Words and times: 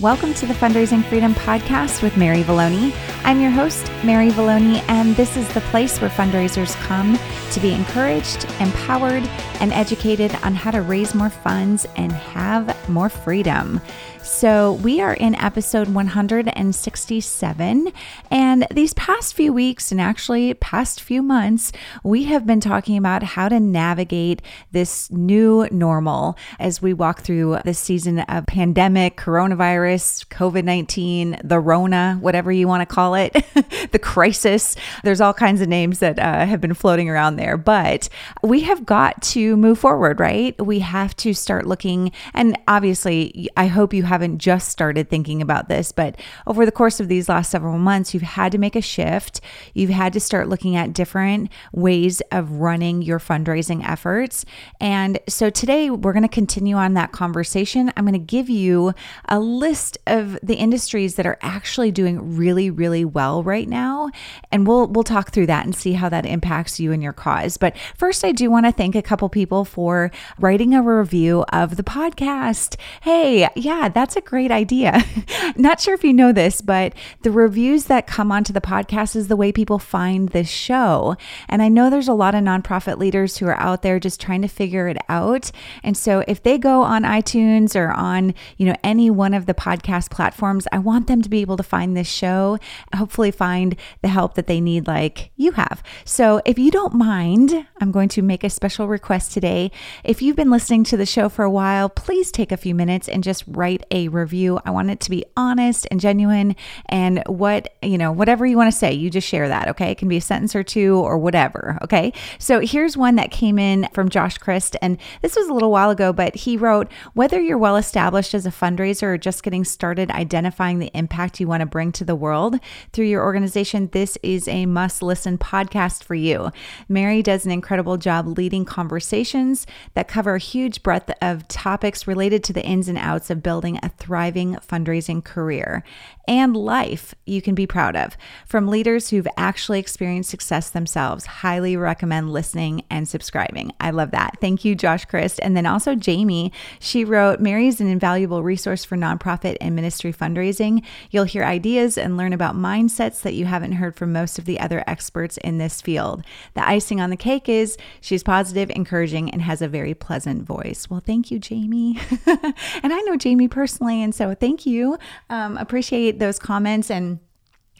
Welcome 0.00 0.32
to 0.32 0.46
the 0.46 0.54
Fundraising 0.54 1.04
Freedom 1.04 1.34
Podcast 1.34 2.02
with 2.02 2.16
Mary 2.16 2.42
Vallone. 2.42 2.90
I'm 3.22 3.40
your 3.40 3.50
host, 3.50 3.90
Mary 4.02 4.30
Vallone, 4.30 4.82
and 4.88 5.14
this 5.14 5.36
is 5.36 5.46
the 5.52 5.60
place 5.62 6.00
where 6.00 6.10
fundraisers 6.10 6.74
come 6.86 7.18
to 7.52 7.60
be 7.60 7.72
encouraged, 7.72 8.44
empowered, 8.60 9.24
and 9.60 9.72
educated 9.72 10.34
on 10.42 10.54
how 10.54 10.70
to 10.70 10.80
raise 10.80 11.14
more 11.14 11.30
funds 11.30 11.86
and 11.96 12.12
have 12.12 12.88
more 12.88 13.08
freedom. 13.08 13.80
So, 14.22 14.74
we 14.74 15.00
are 15.00 15.14
in 15.14 15.34
episode 15.36 15.88
167. 15.88 17.92
And 18.30 18.66
these 18.70 18.92
past 18.94 19.34
few 19.34 19.52
weeks, 19.52 19.90
and 19.90 20.00
actually 20.00 20.54
past 20.54 21.00
few 21.00 21.22
months, 21.22 21.72
we 22.04 22.24
have 22.24 22.46
been 22.46 22.60
talking 22.60 22.98
about 22.98 23.22
how 23.22 23.48
to 23.48 23.58
navigate 23.58 24.42
this 24.72 25.10
new 25.10 25.66
normal 25.70 26.36
as 26.58 26.82
we 26.82 26.92
walk 26.92 27.22
through 27.22 27.60
this 27.64 27.78
season 27.78 28.20
of 28.20 28.46
pandemic, 28.46 29.16
coronavirus, 29.16 30.26
COVID 30.28 30.64
19, 30.64 31.40
the 31.42 31.58
Rona, 31.58 32.18
whatever 32.20 32.52
you 32.52 32.68
want 32.68 32.82
to 32.82 32.94
call 32.94 33.09
it, 33.14 33.32
the 33.92 33.98
crisis. 33.98 34.76
There's 35.04 35.20
all 35.20 35.34
kinds 35.34 35.60
of 35.60 35.68
names 35.68 35.98
that 36.00 36.18
uh, 36.18 36.46
have 36.46 36.60
been 36.60 36.74
floating 36.74 37.08
around 37.08 37.36
there. 37.36 37.56
But 37.56 38.08
we 38.42 38.60
have 38.60 38.86
got 38.86 39.22
to 39.22 39.56
move 39.56 39.78
forward, 39.78 40.20
right? 40.20 40.60
We 40.64 40.80
have 40.80 41.14
to 41.16 41.34
start 41.34 41.66
looking. 41.66 42.12
And 42.34 42.58
obviously, 42.68 43.48
I 43.56 43.66
hope 43.66 43.92
you 43.92 44.04
haven't 44.04 44.38
just 44.38 44.68
started 44.68 45.08
thinking 45.08 45.42
about 45.42 45.68
this, 45.68 45.92
but 45.92 46.16
over 46.46 46.64
the 46.64 46.72
course 46.72 47.00
of 47.00 47.08
these 47.08 47.28
last 47.28 47.50
several 47.50 47.78
months, 47.78 48.14
you've 48.14 48.22
had 48.22 48.52
to 48.52 48.58
make 48.58 48.76
a 48.76 48.82
shift. 48.82 49.40
You've 49.74 49.90
had 49.90 50.12
to 50.12 50.20
start 50.20 50.48
looking 50.48 50.76
at 50.76 50.92
different 50.92 51.50
ways 51.72 52.20
of 52.32 52.50
running 52.52 53.02
your 53.02 53.18
fundraising 53.18 53.86
efforts. 53.86 54.44
And 54.80 55.18
so 55.28 55.50
today 55.50 55.90
we're 55.90 56.12
going 56.12 56.22
to 56.22 56.28
continue 56.28 56.76
on 56.76 56.94
that 56.94 57.12
conversation. 57.12 57.92
I'm 57.96 58.04
going 58.04 58.12
to 58.12 58.18
give 58.18 58.48
you 58.48 58.92
a 59.28 59.40
list 59.40 59.98
of 60.06 60.38
the 60.42 60.54
industries 60.54 61.16
that 61.16 61.26
are 61.26 61.38
actually 61.42 61.90
doing 61.90 62.36
really, 62.36 62.70
really 62.70 62.99
well 63.04 63.42
right 63.42 63.68
now. 63.68 64.10
And 64.52 64.66
we'll 64.66 64.86
we'll 64.86 65.04
talk 65.04 65.30
through 65.30 65.46
that 65.46 65.64
and 65.64 65.74
see 65.74 65.94
how 65.94 66.08
that 66.08 66.26
impacts 66.26 66.80
you 66.80 66.92
and 66.92 67.02
your 67.02 67.12
cause. 67.12 67.56
But 67.56 67.76
first, 67.96 68.24
I 68.24 68.32
do 68.32 68.50
want 68.50 68.66
to 68.66 68.72
thank 68.72 68.94
a 68.94 69.02
couple 69.02 69.28
people 69.28 69.64
for 69.64 70.10
writing 70.38 70.74
a 70.74 70.82
review 70.82 71.44
of 71.52 71.76
the 71.76 71.82
podcast. 71.82 72.76
Hey, 73.02 73.48
yeah, 73.54 73.88
that's 73.88 74.16
a 74.16 74.20
great 74.20 74.50
idea. 74.50 75.04
Not 75.56 75.80
sure 75.80 75.94
if 75.94 76.04
you 76.04 76.12
know 76.12 76.32
this, 76.32 76.60
but 76.60 76.94
the 77.22 77.30
reviews 77.30 77.84
that 77.84 78.06
come 78.06 78.32
onto 78.32 78.52
the 78.52 78.60
podcast 78.60 79.16
is 79.16 79.28
the 79.28 79.36
way 79.36 79.52
people 79.52 79.78
find 79.78 80.30
this 80.30 80.48
show. 80.48 81.16
And 81.48 81.62
I 81.62 81.68
know 81.68 81.90
there's 81.90 82.08
a 82.08 82.14
lot 82.14 82.34
of 82.34 82.42
nonprofit 82.42 82.98
leaders 82.98 83.36
who 83.38 83.46
are 83.46 83.58
out 83.58 83.82
there 83.82 83.98
just 83.98 84.20
trying 84.20 84.42
to 84.42 84.48
figure 84.48 84.88
it 84.88 84.98
out. 85.08 85.50
And 85.82 85.96
so 85.96 86.24
if 86.28 86.42
they 86.42 86.58
go 86.58 86.82
on 86.82 87.02
iTunes 87.02 87.74
or 87.74 87.90
on, 87.90 88.34
you 88.56 88.66
know, 88.66 88.76
any 88.82 89.10
one 89.10 89.34
of 89.34 89.46
the 89.46 89.54
podcast 89.54 90.10
platforms, 90.10 90.66
I 90.72 90.78
want 90.78 91.06
them 91.06 91.22
to 91.22 91.28
be 91.28 91.40
able 91.40 91.56
to 91.56 91.62
find 91.62 91.96
this 91.96 92.08
show, 92.08 92.58
hopefully 92.94 93.30
find 93.30 93.76
the 94.02 94.08
help 94.08 94.34
that 94.34 94.46
they 94.46 94.60
need 94.60 94.86
like 94.86 95.30
you 95.36 95.52
have. 95.52 95.82
So 96.04 96.40
if 96.44 96.58
you 96.58 96.70
don't 96.70 96.94
mind, 96.94 97.66
I'm 97.80 97.92
going 97.92 98.08
to 98.10 98.22
make 98.22 98.44
a 98.44 98.50
special 98.50 98.88
request 98.88 99.32
today. 99.32 99.70
If 100.04 100.22
you've 100.22 100.36
been 100.36 100.50
listening 100.50 100.84
to 100.84 100.96
the 100.96 101.06
show 101.06 101.28
for 101.28 101.44
a 101.44 101.50
while, 101.50 101.88
please 101.88 102.32
take 102.32 102.50
a 102.52 102.56
few 102.56 102.74
minutes 102.74 103.08
and 103.08 103.22
just 103.22 103.44
write 103.46 103.84
a 103.90 104.08
review. 104.08 104.60
I 104.64 104.70
want 104.70 104.90
it 104.90 105.00
to 105.00 105.10
be 105.10 105.24
honest 105.36 105.86
and 105.90 106.00
genuine 106.00 106.56
and 106.86 107.22
what, 107.26 107.74
you 107.82 107.96
know, 107.96 108.12
whatever 108.12 108.44
you 108.44 108.56
want 108.56 108.72
to 108.72 108.78
say, 108.78 108.92
you 108.92 109.08
just 109.08 109.28
share 109.28 109.48
that, 109.48 109.68
okay? 109.68 109.90
It 109.90 109.98
can 109.98 110.08
be 110.08 110.16
a 110.16 110.20
sentence 110.20 110.56
or 110.56 110.62
two 110.64 110.96
or 110.96 111.16
whatever, 111.16 111.78
okay? 111.82 112.12
So 112.38 112.60
here's 112.60 112.96
one 112.96 113.16
that 113.16 113.30
came 113.30 113.58
in 113.58 113.88
from 113.92 114.08
Josh 114.08 114.38
Christ 114.38 114.76
and 114.82 114.98
this 115.22 115.36
was 115.36 115.48
a 115.48 115.52
little 115.52 115.70
while 115.70 115.90
ago, 115.90 116.12
but 116.12 116.34
he 116.34 116.56
wrote, 116.56 116.90
"Whether 117.14 117.40
you're 117.40 117.58
well 117.58 117.76
established 117.76 118.34
as 118.34 118.46
a 118.46 118.50
fundraiser 118.50 119.04
or 119.04 119.18
just 119.18 119.42
getting 119.42 119.64
started 119.64 120.10
identifying 120.10 120.78
the 120.78 120.90
impact 120.94 121.40
you 121.40 121.46
want 121.46 121.60
to 121.60 121.66
bring 121.66 121.92
to 121.92 122.04
the 122.04 122.14
world 122.14 122.58
through 122.92 123.06
your 123.06 123.22
organization, 123.22 123.88
this 123.92 124.18
is 124.22 124.48
a 124.48 124.66
must-listen 124.66 125.38
podcast 125.38 126.04
for 126.04 126.14
you." 126.14 126.50
Mary 126.88 127.22
does 127.22 127.44
an 127.44 127.50
incredible 127.50 127.96
job 127.96 128.26
leading 128.38 128.64
conversations 128.64 129.66
that 129.94 130.08
cover 130.08 130.34
a 130.34 130.38
huge 130.38 130.82
breadth 130.82 131.10
of 131.22 131.46
topics 131.48 132.06
related 132.06 132.44
to 132.44 132.52
the 132.52 132.64
ins 132.64 132.88
and 132.88 132.98
outs 132.98 133.30
of 133.30 133.42
building 133.42 133.78
a 133.82 133.88
thriving 133.88 134.56
fundraising 134.68 135.22
career 135.22 135.82
and 136.30 136.56
life 136.56 137.12
you 137.26 137.42
can 137.42 137.56
be 137.56 137.66
proud 137.66 137.96
of 137.96 138.16
from 138.46 138.68
leaders 138.68 139.10
who've 139.10 139.26
actually 139.36 139.80
experienced 139.80 140.30
success 140.30 140.70
themselves. 140.70 141.26
Highly 141.26 141.76
recommend 141.76 142.30
listening 142.30 142.84
and 142.88 143.08
subscribing. 143.08 143.72
I 143.80 143.90
love 143.90 144.12
that. 144.12 144.36
Thank 144.40 144.64
you, 144.64 144.76
Josh 144.76 145.04
Christ. 145.06 145.40
And 145.42 145.56
then 145.56 145.66
also 145.66 145.96
Jamie, 145.96 146.52
she 146.78 147.04
wrote 147.04 147.40
Mary's 147.40 147.80
an 147.80 147.88
invaluable 147.88 148.44
resource 148.44 148.84
for 148.84 148.96
nonprofit 148.96 149.56
and 149.60 149.74
ministry 149.74 150.12
fundraising. 150.12 150.84
You'll 151.10 151.24
hear 151.24 151.42
ideas 151.42 151.98
and 151.98 152.16
learn 152.16 152.32
about 152.32 152.54
mindsets 152.70 153.22
that 153.22 153.34
you 153.34 153.46
haven't 153.46 153.72
heard 153.72 153.96
from 153.96 154.12
most 154.12 154.38
of 154.38 154.44
the 154.44 154.60
other 154.60 154.84
experts 154.86 155.36
in 155.38 155.58
this 155.58 155.80
field. 155.80 156.22
The 156.54 156.66
icing 156.66 157.00
on 157.00 157.10
the 157.10 157.16
cake 157.16 157.48
is 157.48 157.76
she's 158.00 158.22
positive, 158.22 158.70
encouraging, 158.70 159.30
and 159.30 159.42
has 159.42 159.60
a 159.60 159.68
very 159.68 159.94
pleasant 159.94 160.44
voice. 160.44 160.88
Well, 160.88 161.02
thank 161.04 161.30
you, 161.30 161.38
Jamie. 161.38 161.98
and 162.26 162.92
I 162.92 163.00
know 163.06 163.16
Jamie 163.16 163.48
personally, 163.48 164.02
and 164.02 164.14
so 164.14 164.34
thank 164.34 164.66
you. 164.66 164.98
Um, 165.28 165.56
appreciate 165.56 166.18
those 166.18 166.38
comments 166.38 166.90
and 166.90 167.18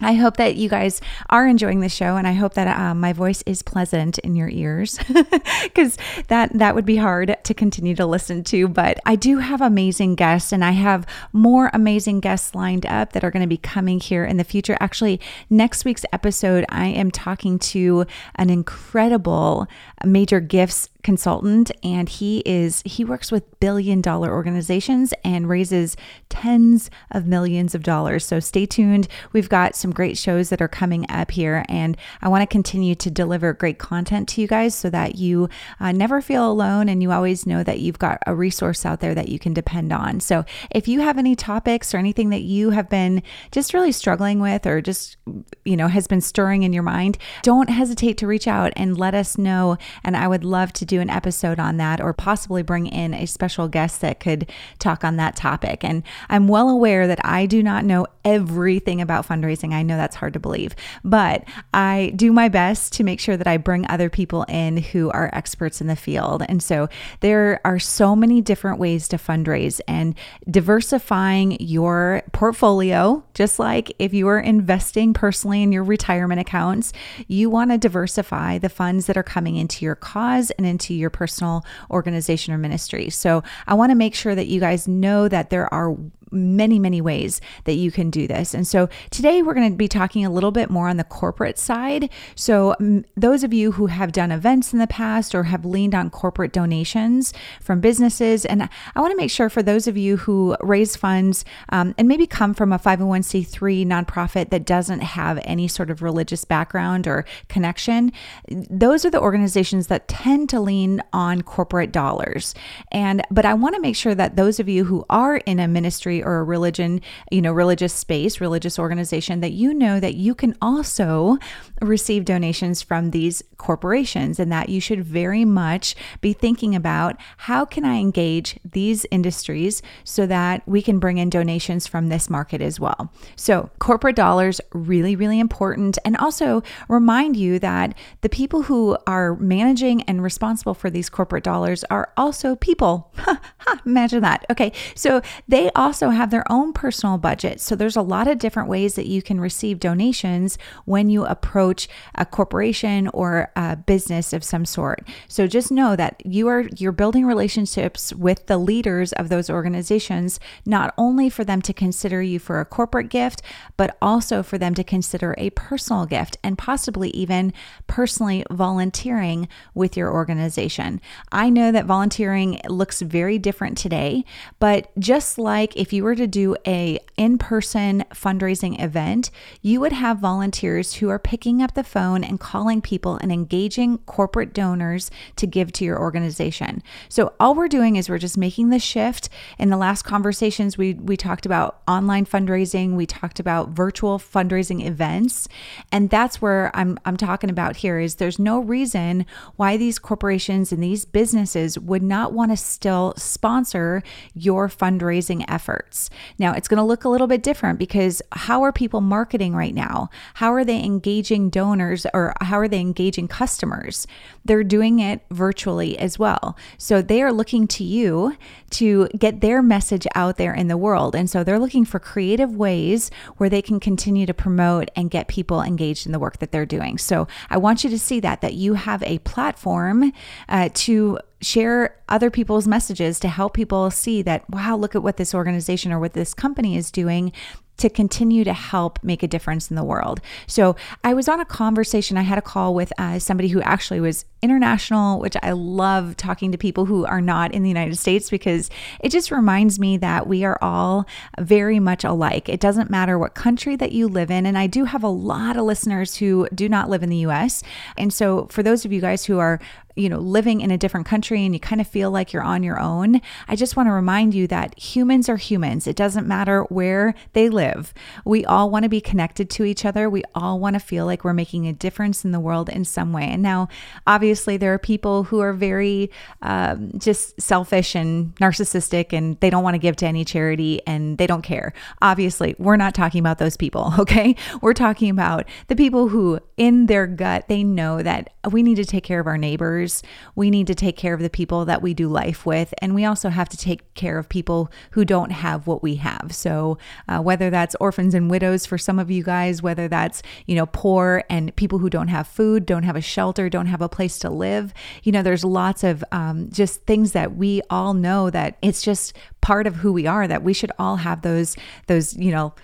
I 0.02 0.14
hope 0.14 0.36
that 0.38 0.56
you 0.56 0.68
guys 0.68 1.00
are 1.28 1.46
enjoying 1.46 1.80
the 1.80 1.88
show, 1.88 2.16
and 2.16 2.26
I 2.26 2.32
hope 2.32 2.54
that 2.54 2.66
uh, 2.66 2.94
my 2.94 3.12
voice 3.12 3.42
is 3.46 3.62
pleasant 3.62 4.18
in 4.18 4.34
your 4.34 4.48
ears, 4.48 4.98
because 5.62 5.98
that 6.28 6.52
that 6.54 6.74
would 6.74 6.86
be 6.86 6.96
hard 6.96 7.36
to 7.44 7.54
continue 7.54 7.94
to 7.96 8.06
listen 8.06 8.44
to. 8.44 8.68
But 8.68 8.98
I 9.04 9.16
do 9.16 9.38
have 9.38 9.60
amazing 9.60 10.14
guests, 10.14 10.52
and 10.52 10.64
I 10.64 10.72
have 10.72 11.06
more 11.32 11.70
amazing 11.72 12.20
guests 12.20 12.54
lined 12.54 12.86
up 12.86 13.12
that 13.12 13.24
are 13.24 13.30
going 13.30 13.42
to 13.42 13.48
be 13.48 13.56
coming 13.56 14.00
here 14.00 14.24
in 14.24 14.36
the 14.36 14.44
future. 14.44 14.76
Actually, 14.80 15.20
next 15.48 15.84
week's 15.84 16.04
episode, 16.12 16.64
I 16.68 16.86
am 16.86 17.10
talking 17.10 17.58
to 17.58 18.06
an 18.36 18.50
incredible 18.50 19.66
major 20.04 20.40
gifts 20.40 20.88
consultant 21.02 21.70
and 21.82 22.08
he 22.08 22.42
is 22.46 22.82
he 22.84 23.04
works 23.04 23.32
with 23.32 23.58
billion 23.60 24.00
dollar 24.00 24.32
organizations 24.32 25.12
and 25.24 25.48
raises 25.48 25.96
tens 26.28 26.90
of 27.10 27.26
millions 27.26 27.74
of 27.74 27.82
dollars. 27.82 28.24
So 28.24 28.40
stay 28.40 28.66
tuned. 28.66 29.08
We've 29.32 29.48
got 29.48 29.74
some 29.74 29.92
great 29.92 30.18
shows 30.18 30.50
that 30.50 30.62
are 30.62 30.68
coming 30.68 31.06
up 31.08 31.30
here 31.30 31.64
and 31.68 31.96
i 32.22 32.28
want 32.28 32.42
to 32.42 32.46
continue 32.46 32.94
to 32.94 33.10
deliver 33.10 33.52
great 33.52 33.78
content 33.78 34.28
to 34.28 34.40
you 34.40 34.46
guys 34.46 34.74
so 34.74 34.90
that 34.90 35.16
you 35.16 35.48
uh, 35.78 35.92
never 35.92 36.20
feel 36.20 36.50
alone 36.50 36.88
and 36.88 37.02
you 37.02 37.10
always 37.12 37.46
know 37.46 37.62
that 37.62 37.80
you've 37.80 37.98
got 37.98 38.18
a 38.26 38.34
resource 38.34 38.84
out 38.84 39.00
there 39.00 39.14
that 39.14 39.28
you 39.28 39.38
can 39.38 39.54
depend 39.54 39.92
on. 39.92 40.20
So 40.20 40.44
if 40.70 40.88
you 40.88 41.00
have 41.00 41.18
any 41.18 41.34
topics 41.34 41.94
or 41.94 41.98
anything 41.98 42.30
that 42.30 42.42
you 42.42 42.70
have 42.70 42.88
been 42.88 43.22
just 43.52 43.74
really 43.74 43.92
struggling 43.92 44.40
with 44.40 44.66
or 44.66 44.80
just 44.80 45.16
you 45.64 45.76
know 45.76 45.88
has 45.88 46.06
been 46.06 46.20
stirring 46.20 46.62
in 46.62 46.72
your 46.72 46.82
mind 46.82 47.18
don't 47.42 47.70
hesitate 47.70 48.18
to 48.18 48.26
reach 48.26 48.46
out 48.46 48.72
and 48.76 48.98
let 48.98 49.14
us 49.14 49.38
know 49.38 49.76
and 50.04 50.16
i 50.16 50.26
would 50.26 50.44
love 50.44 50.72
to 50.72 50.84
do 50.90 51.00
an 51.00 51.08
episode 51.08 51.60
on 51.60 51.76
that 51.76 52.00
or 52.00 52.12
possibly 52.12 52.62
bring 52.62 52.86
in 52.86 53.14
a 53.14 53.26
special 53.26 53.68
guest 53.68 54.00
that 54.00 54.18
could 54.18 54.50
talk 54.80 55.04
on 55.04 55.16
that 55.16 55.36
topic. 55.36 55.84
And 55.84 56.02
I'm 56.28 56.48
well 56.48 56.68
aware 56.68 57.06
that 57.06 57.24
I 57.24 57.46
do 57.46 57.62
not 57.62 57.84
know 57.84 58.06
everything 58.24 59.00
about 59.00 59.26
fundraising. 59.26 59.72
I 59.72 59.82
know 59.82 59.96
that's 59.96 60.16
hard 60.16 60.32
to 60.32 60.40
believe, 60.40 60.74
but 61.04 61.44
I 61.72 62.12
do 62.16 62.32
my 62.32 62.48
best 62.48 62.92
to 62.94 63.04
make 63.04 63.20
sure 63.20 63.36
that 63.36 63.46
I 63.46 63.56
bring 63.56 63.86
other 63.88 64.10
people 64.10 64.42
in 64.48 64.78
who 64.78 65.10
are 65.10 65.30
experts 65.32 65.80
in 65.80 65.86
the 65.86 65.94
field. 65.94 66.42
And 66.48 66.60
so 66.60 66.88
there 67.20 67.60
are 67.64 67.78
so 67.78 68.16
many 68.16 68.40
different 68.40 68.80
ways 68.80 69.06
to 69.08 69.16
fundraise 69.16 69.80
and 69.86 70.16
diversifying 70.50 71.56
your 71.60 72.22
portfolio, 72.32 73.22
just 73.34 73.60
like 73.60 73.94
if 74.00 74.12
you 74.12 74.26
are 74.26 74.40
investing 74.40 75.14
personally 75.14 75.62
in 75.62 75.70
your 75.70 75.84
retirement 75.84 76.40
accounts, 76.40 76.92
you 77.28 77.48
want 77.48 77.70
to 77.70 77.78
diversify 77.78 78.58
the 78.58 78.68
funds 78.68 79.06
that 79.06 79.16
are 79.16 79.22
coming 79.22 79.54
into 79.54 79.84
your 79.84 79.94
cause 79.94 80.50
and 80.52 80.66
into 80.66 80.79
your 80.88 81.10
personal 81.10 81.64
organization 81.90 82.54
or 82.54 82.58
ministry. 82.58 83.10
So 83.10 83.42
I 83.66 83.74
want 83.74 83.90
to 83.90 83.96
make 83.96 84.14
sure 84.14 84.34
that 84.34 84.46
you 84.46 84.60
guys 84.60 84.88
know 84.88 85.28
that 85.28 85.50
there 85.50 85.72
are 85.72 85.96
many, 86.30 86.78
many 86.78 87.00
ways 87.00 87.40
that 87.64 87.74
you 87.74 87.90
can 87.90 88.10
do 88.10 88.26
this. 88.26 88.54
And 88.54 88.66
so 88.66 88.88
today 89.10 89.42
we're 89.42 89.54
going 89.54 89.70
to 89.70 89.76
be 89.76 89.88
talking 89.88 90.24
a 90.24 90.30
little 90.30 90.50
bit 90.50 90.70
more 90.70 90.88
on 90.88 90.96
the 90.96 91.04
corporate 91.04 91.58
side. 91.58 92.10
So, 92.34 92.74
um, 92.80 93.04
those 93.16 93.44
of 93.44 93.52
you 93.52 93.72
who 93.72 93.86
have 93.86 94.12
done 94.12 94.30
events 94.30 94.72
in 94.72 94.78
the 94.78 94.86
past 94.86 95.34
or 95.34 95.44
have 95.44 95.64
leaned 95.64 95.94
on 95.94 96.10
corporate 96.10 96.52
donations 96.52 97.32
from 97.60 97.80
businesses, 97.80 98.44
and 98.44 98.68
I 98.94 99.00
want 99.00 99.12
to 99.12 99.16
make 99.16 99.30
sure 99.30 99.48
for 99.48 99.62
those 99.62 99.86
of 99.86 99.96
you 99.96 100.16
who 100.18 100.56
raise 100.60 100.96
funds 100.96 101.44
um, 101.70 101.94
and 101.98 102.08
maybe 102.08 102.26
come 102.26 102.54
from 102.54 102.72
a 102.72 102.78
501c3 102.78 103.86
nonprofit 103.86 104.50
that 104.50 104.64
doesn't 104.64 105.00
have 105.00 105.40
any 105.44 105.68
sort 105.68 105.90
of 105.90 106.02
religious 106.02 106.44
background 106.44 107.06
or 107.06 107.24
connection, 107.48 108.12
those 108.48 109.04
are 109.04 109.10
the 109.10 109.20
organizations 109.20 109.88
that 109.88 110.08
tend 110.08 110.48
to 110.50 110.60
lean 110.60 111.02
on 111.12 111.42
corporate 111.42 111.92
dollars. 111.92 112.54
And, 112.92 113.22
but 113.30 113.44
I 113.44 113.54
want 113.54 113.74
to 113.74 113.80
make 113.80 113.96
sure 113.96 114.14
that 114.14 114.36
those 114.36 114.60
of 114.60 114.68
you 114.68 114.84
who 114.84 115.04
are 115.10 115.38
in 115.38 115.58
a 115.58 115.68
ministry 115.68 116.19
or 116.22 116.38
a 116.38 116.44
religion, 116.44 117.00
you 117.30 117.42
know, 117.42 117.52
religious 117.52 117.92
space, 117.92 118.40
religious 118.40 118.78
organization, 118.78 119.40
that 119.40 119.52
you 119.52 119.74
know 119.74 120.00
that 120.00 120.14
you 120.14 120.34
can 120.34 120.56
also 120.60 121.38
receive 121.80 122.24
donations 122.24 122.82
from 122.82 123.10
these 123.10 123.42
corporations 123.56 124.38
and 124.40 124.50
that 124.50 124.68
you 124.68 124.80
should 124.80 125.04
very 125.04 125.44
much 125.44 125.94
be 126.20 126.32
thinking 126.32 126.74
about 126.74 127.16
how 127.36 127.64
can 127.64 127.84
I 127.84 127.98
engage 127.98 128.58
these 128.64 129.06
industries 129.10 129.82
so 130.04 130.26
that 130.26 130.66
we 130.66 130.82
can 130.82 130.98
bring 130.98 131.18
in 131.18 131.30
donations 131.30 131.86
from 131.86 132.08
this 132.08 132.30
market 132.30 132.60
as 132.60 132.80
well. 132.80 133.12
So, 133.36 133.70
corporate 133.78 134.16
dollars 134.16 134.60
really 134.72 135.16
really 135.16 135.38
important 135.38 135.98
and 136.04 136.16
also 136.16 136.62
remind 136.88 137.36
you 137.36 137.58
that 137.58 137.94
the 138.22 138.28
people 138.28 138.62
who 138.62 138.96
are 139.06 139.36
managing 139.36 140.02
and 140.02 140.22
responsible 140.22 140.74
for 140.74 140.90
these 140.90 141.08
corporate 141.08 141.44
dollars 141.44 141.84
are 141.90 142.12
also 142.16 142.56
people. 142.56 143.12
Imagine 143.86 144.22
that. 144.22 144.44
Okay. 144.50 144.72
So, 144.94 145.22
they 145.48 145.70
also 145.72 146.10
have 146.10 146.30
their 146.30 146.50
own 146.50 146.72
personal 146.72 147.18
budget. 147.18 147.60
So, 147.60 147.74
there's 147.74 147.96
a 147.96 148.02
lot 148.02 148.28
of 148.28 148.38
different 148.38 148.68
ways 148.68 148.94
that 148.94 149.06
you 149.06 149.22
can 149.22 149.40
receive 149.40 149.80
donations 149.80 150.58
when 150.84 151.10
you 151.10 151.24
approach 151.24 151.50
approach 151.60 151.88
a 152.14 152.24
corporation 152.24 153.08
or 153.08 153.50
a 153.56 153.76
business 153.76 154.32
of 154.32 154.44
some 154.44 154.64
sort. 154.64 155.06
So 155.28 155.46
just 155.46 155.70
know 155.70 155.96
that 155.96 156.22
you 156.24 156.48
are 156.48 156.64
you're 156.76 156.92
building 156.92 157.26
relationships 157.26 158.12
with 158.14 158.46
the 158.46 158.56
leaders 158.56 159.12
of 159.12 159.28
those 159.28 159.50
organizations 159.50 160.40
not 160.64 160.94
only 160.96 161.28
for 161.28 161.44
them 161.44 161.60
to 161.62 161.72
consider 161.72 162.22
you 162.22 162.38
for 162.38 162.60
a 162.60 162.64
corporate 162.64 163.08
gift, 163.08 163.42
but 163.76 163.96
also 164.00 164.42
for 164.42 164.58
them 164.58 164.74
to 164.74 164.84
consider 164.84 165.34
a 165.38 165.50
personal 165.50 166.06
gift 166.06 166.36
and 166.42 166.56
possibly 166.56 167.10
even 167.10 167.52
personally 167.86 168.44
volunteering 168.50 169.48
with 169.74 169.96
your 169.96 170.12
organization. 170.12 171.00
I 171.32 171.50
know 171.50 171.72
that 171.72 171.86
volunteering 171.86 172.60
looks 172.68 173.02
very 173.02 173.38
different 173.38 173.49
today, 173.50 174.24
but 174.58 174.90
just 174.98 175.38
like 175.38 175.76
if 175.76 175.92
you 175.92 176.04
were 176.04 176.14
to 176.14 176.26
do 176.26 176.56
a 176.66 176.98
in-person 177.16 178.04
fundraising 178.14 178.80
event, 178.82 179.30
you 179.60 179.80
would 179.80 179.92
have 179.92 180.18
volunteers 180.18 180.94
who 180.94 181.08
are 181.08 181.18
picking 181.18 181.62
up 181.62 181.74
the 181.74 181.84
phone 181.84 182.24
and 182.24 182.40
calling 182.40 182.80
people 182.80 183.16
and 183.16 183.30
engaging 183.30 183.98
corporate 183.98 184.52
donors 184.52 185.10
to 185.36 185.46
give 185.46 185.72
to 185.72 185.84
your 185.84 185.98
organization. 185.98 186.82
So 187.08 187.34
all 187.38 187.54
we're 187.54 187.68
doing 187.68 187.96
is 187.96 188.08
we're 188.08 188.18
just 188.18 188.38
making 188.38 188.70
the 188.70 188.78
shift. 188.78 189.28
In 189.58 189.70
the 189.70 189.76
last 189.76 190.02
conversations, 190.02 190.78
we 190.78 190.94
we 190.94 191.16
talked 191.16 191.44
about 191.44 191.82
online 191.86 192.24
fundraising, 192.26 192.94
we 192.94 193.06
talked 193.06 193.40
about 193.40 193.70
virtual 193.70 194.18
fundraising 194.18 194.84
events, 194.86 195.48
and 195.92 196.08
that's 196.08 196.40
where 196.40 196.70
I'm 196.74 196.98
I'm 197.04 197.16
talking 197.16 197.50
about 197.50 197.76
here 197.76 197.98
is 197.98 198.16
there's 198.16 198.38
no 198.38 198.58
reason 198.58 199.26
why 199.56 199.76
these 199.76 199.98
corporations 199.98 200.72
and 200.72 200.82
these 200.82 201.04
businesses 201.04 201.78
would 201.78 202.02
not 202.02 202.32
want 202.32 202.50
to 202.50 202.56
still 202.56 203.14
sponsor 203.40 204.02
your 204.34 204.68
fundraising 204.68 205.42
efforts. 205.48 206.10
Now, 206.38 206.52
it's 206.52 206.68
going 206.68 206.76
to 206.76 206.84
look 206.84 207.04
a 207.04 207.08
little 207.08 207.26
bit 207.26 207.42
different 207.42 207.78
because 207.78 208.20
how 208.32 208.60
are 208.60 208.70
people 208.70 209.00
marketing 209.00 209.54
right 209.54 209.74
now? 209.74 210.10
How 210.34 210.52
are 210.52 210.62
they 210.62 210.84
engaging 210.84 211.48
donors 211.48 212.04
or 212.12 212.34
how 212.42 212.58
are 212.58 212.68
they 212.68 212.80
engaging 212.80 213.28
customers? 213.28 214.06
They're 214.44 214.62
doing 214.62 214.98
it 214.98 215.22
virtually 215.30 215.98
as 215.98 216.18
well. 216.18 216.54
So 216.76 217.00
they 217.00 217.22
are 217.22 217.32
looking 217.32 217.66
to 217.68 217.82
you 217.82 218.36
to 218.72 219.08
get 219.18 219.40
their 219.40 219.62
message 219.62 220.06
out 220.14 220.36
there 220.36 220.52
in 220.52 220.68
the 220.68 220.76
world. 220.76 221.16
And 221.16 221.30
so 221.30 221.42
they're 221.42 221.58
looking 221.58 221.86
for 221.86 221.98
creative 221.98 222.54
ways 222.54 223.10
where 223.38 223.48
they 223.48 223.62
can 223.62 223.80
continue 223.80 224.26
to 224.26 224.34
promote 224.34 224.90
and 224.94 225.10
get 225.10 225.28
people 225.28 225.62
engaged 225.62 226.04
in 226.04 226.12
the 226.12 226.18
work 226.18 226.40
that 226.40 226.52
they're 226.52 226.66
doing. 226.66 226.98
So 226.98 227.26
I 227.48 227.56
want 227.56 227.84
you 227.84 227.88
to 227.88 227.98
see 227.98 228.20
that, 228.20 228.42
that 228.42 228.52
you 228.52 228.74
have 228.74 229.02
a 229.04 229.16
platform 229.20 230.12
uh, 230.46 230.68
to 230.74 231.18
share 231.40 231.96
other 232.08 232.30
people's 232.30 232.66
messages 232.66 233.18
to 233.20 233.28
help 233.28 233.54
people 233.54 233.90
see 233.90 234.22
that, 234.22 234.48
wow, 234.50 234.76
look 234.76 234.94
at 234.94 235.02
what 235.02 235.16
this 235.16 235.34
organization 235.34 235.92
or 235.92 235.98
what 235.98 236.12
this 236.12 236.34
company 236.34 236.76
is 236.76 236.90
doing 236.90 237.32
to 237.80 237.88
continue 237.88 238.44
to 238.44 238.52
help 238.52 239.02
make 239.02 239.22
a 239.22 239.28
difference 239.28 239.70
in 239.70 239.76
the 239.76 239.82
world. 239.82 240.20
So 240.46 240.76
I 241.02 241.14
was 241.14 241.28
on 241.28 241.40
a 241.40 241.46
conversation, 241.46 242.18
I 242.18 242.22
had 242.22 242.36
a 242.36 242.42
call 242.42 242.74
with 242.74 242.92
uh, 242.98 243.18
somebody 243.18 243.48
who 243.48 243.62
actually 243.62 244.00
was 244.00 244.26
international, 244.42 245.18
which 245.18 245.34
I 245.42 245.52
love 245.52 246.16
talking 246.16 246.52
to 246.52 246.58
people 246.58 246.84
who 246.84 247.06
are 247.06 247.22
not 247.22 247.52
in 247.52 247.62
the 247.62 247.70
United 247.70 247.96
States 247.96 248.28
because 248.28 248.70
it 249.00 249.08
just 249.08 249.30
reminds 249.30 249.78
me 249.78 249.96
that 249.96 250.26
we 250.26 250.44
are 250.44 250.58
all 250.60 251.06
very 251.38 251.80
much 251.80 252.04
alike. 252.04 252.50
It 252.50 252.60
doesn't 252.60 252.90
matter 252.90 253.18
what 253.18 253.34
country 253.34 253.76
that 253.76 253.92
you 253.92 254.08
live 254.08 254.30
in. 254.30 254.44
And 254.44 254.58
I 254.58 254.66
do 254.66 254.84
have 254.84 255.02
a 255.02 255.08
lot 255.08 255.56
of 255.56 255.64
listeners 255.64 256.16
who 256.16 256.48
do 256.54 256.68
not 256.68 256.90
live 256.90 257.02
in 257.02 257.08
the 257.08 257.24
US. 257.28 257.62
And 257.96 258.12
so 258.12 258.46
for 258.50 258.62
those 258.62 258.84
of 258.84 258.92
you 258.92 259.00
guys 259.00 259.24
who 259.24 259.38
are 259.38 259.58
you 259.96 260.08
know, 260.08 260.18
living 260.18 260.60
in 260.60 260.70
a 260.70 260.78
different 260.78 261.06
country 261.06 261.44
and 261.44 261.54
you 261.54 261.60
kind 261.60 261.80
of 261.80 261.86
feel 261.86 262.10
like 262.10 262.32
you're 262.32 262.42
on 262.42 262.62
your 262.62 262.80
own, 262.80 263.20
I 263.48 263.56
just 263.56 263.76
want 263.76 263.88
to 263.88 263.92
remind 263.92 264.34
you 264.34 264.46
that 264.48 264.78
humans 264.78 265.28
are 265.28 265.36
humans. 265.36 265.86
It 265.86 265.96
doesn't 265.96 266.26
matter 266.26 266.62
where 266.64 267.14
they 267.32 267.48
live. 267.48 267.92
We 268.24 268.44
all 268.44 268.70
want 268.70 268.84
to 268.84 268.88
be 268.88 269.00
connected 269.00 269.50
to 269.50 269.64
each 269.64 269.84
other. 269.84 270.08
We 270.08 270.22
all 270.34 270.58
want 270.58 270.74
to 270.74 270.80
feel 270.80 271.06
like 271.06 271.24
we're 271.24 271.32
making 271.32 271.66
a 271.66 271.72
difference 271.72 272.24
in 272.24 272.32
the 272.32 272.40
world 272.40 272.68
in 272.68 272.84
some 272.84 273.12
way. 273.12 273.24
And 273.24 273.42
now, 273.42 273.68
obviously, 274.06 274.56
there 274.56 274.72
are 274.72 274.78
people 274.78 275.24
who 275.24 275.40
are 275.40 275.52
very 275.52 276.10
um, 276.42 276.92
just 276.96 277.40
selfish 277.40 277.94
and 277.94 278.34
narcissistic 278.36 279.12
and 279.12 279.38
they 279.40 279.50
don't 279.50 279.64
want 279.64 279.74
to 279.74 279.78
give 279.78 279.96
to 279.96 280.06
any 280.06 280.24
charity 280.24 280.80
and 280.86 281.18
they 281.18 281.26
don't 281.26 281.42
care. 281.42 281.72
Obviously, 282.00 282.54
we're 282.58 282.76
not 282.76 282.94
talking 282.94 283.20
about 283.20 283.38
those 283.38 283.56
people, 283.56 283.92
okay? 283.98 284.36
We're 284.60 284.74
talking 284.74 285.10
about 285.10 285.46
the 285.68 285.76
people 285.76 286.08
who, 286.08 286.40
in 286.56 286.86
their 286.86 287.06
gut, 287.06 287.48
they 287.48 287.64
know 287.64 288.02
that 288.02 288.32
we 288.50 288.62
need 288.62 288.76
to 288.76 288.84
take 288.84 289.04
care 289.04 289.20
of 289.20 289.26
our 289.26 289.38
neighbors 289.38 289.89
We 290.34 290.50
need 290.50 290.66
to 290.68 290.74
take 290.74 290.96
care 290.96 291.14
of 291.14 291.20
the 291.20 291.30
people 291.30 291.64
that 291.64 291.82
we 291.82 291.94
do 291.94 292.08
life 292.08 292.46
with. 292.46 292.72
And 292.80 292.94
we 292.94 293.04
also 293.04 293.28
have 293.28 293.48
to 293.50 293.56
take 293.56 293.92
care 293.94 294.18
of 294.18 294.28
people 294.28 294.70
who 294.92 295.04
don't 295.04 295.32
have 295.32 295.66
what 295.66 295.82
we 295.82 295.96
have. 295.96 296.32
So, 296.32 296.78
uh, 297.08 297.20
whether 297.20 297.50
that's 297.50 297.74
orphans 297.80 298.14
and 298.14 298.30
widows 298.30 298.66
for 298.66 298.78
some 298.78 298.98
of 298.98 299.10
you 299.10 299.22
guys, 299.22 299.62
whether 299.62 299.88
that's, 299.88 300.22
you 300.46 300.54
know, 300.54 300.66
poor 300.66 301.24
and 301.28 301.54
people 301.56 301.78
who 301.78 301.90
don't 301.90 302.08
have 302.08 302.26
food, 302.26 302.66
don't 302.66 302.84
have 302.84 302.96
a 302.96 303.00
shelter, 303.00 303.48
don't 303.48 303.66
have 303.66 303.82
a 303.82 303.88
place 303.88 304.18
to 304.20 304.30
live, 304.30 304.72
you 305.02 305.12
know, 305.12 305.22
there's 305.22 305.44
lots 305.44 305.84
of 305.84 306.04
um, 306.12 306.48
just 306.50 306.82
things 306.86 307.12
that 307.12 307.36
we 307.36 307.60
all 307.70 307.94
know 307.94 308.30
that 308.30 308.56
it's 308.62 308.82
just 308.82 309.16
part 309.40 309.66
of 309.66 309.76
who 309.76 309.92
we 309.92 310.06
are 310.06 310.28
that 310.28 310.42
we 310.42 310.52
should 310.52 310.72
all 310.78 310.96
have 310.96 311.22
those 311.22 311.56
those 311.86 312.16
you 312.16 312.30
know 312.30 312.54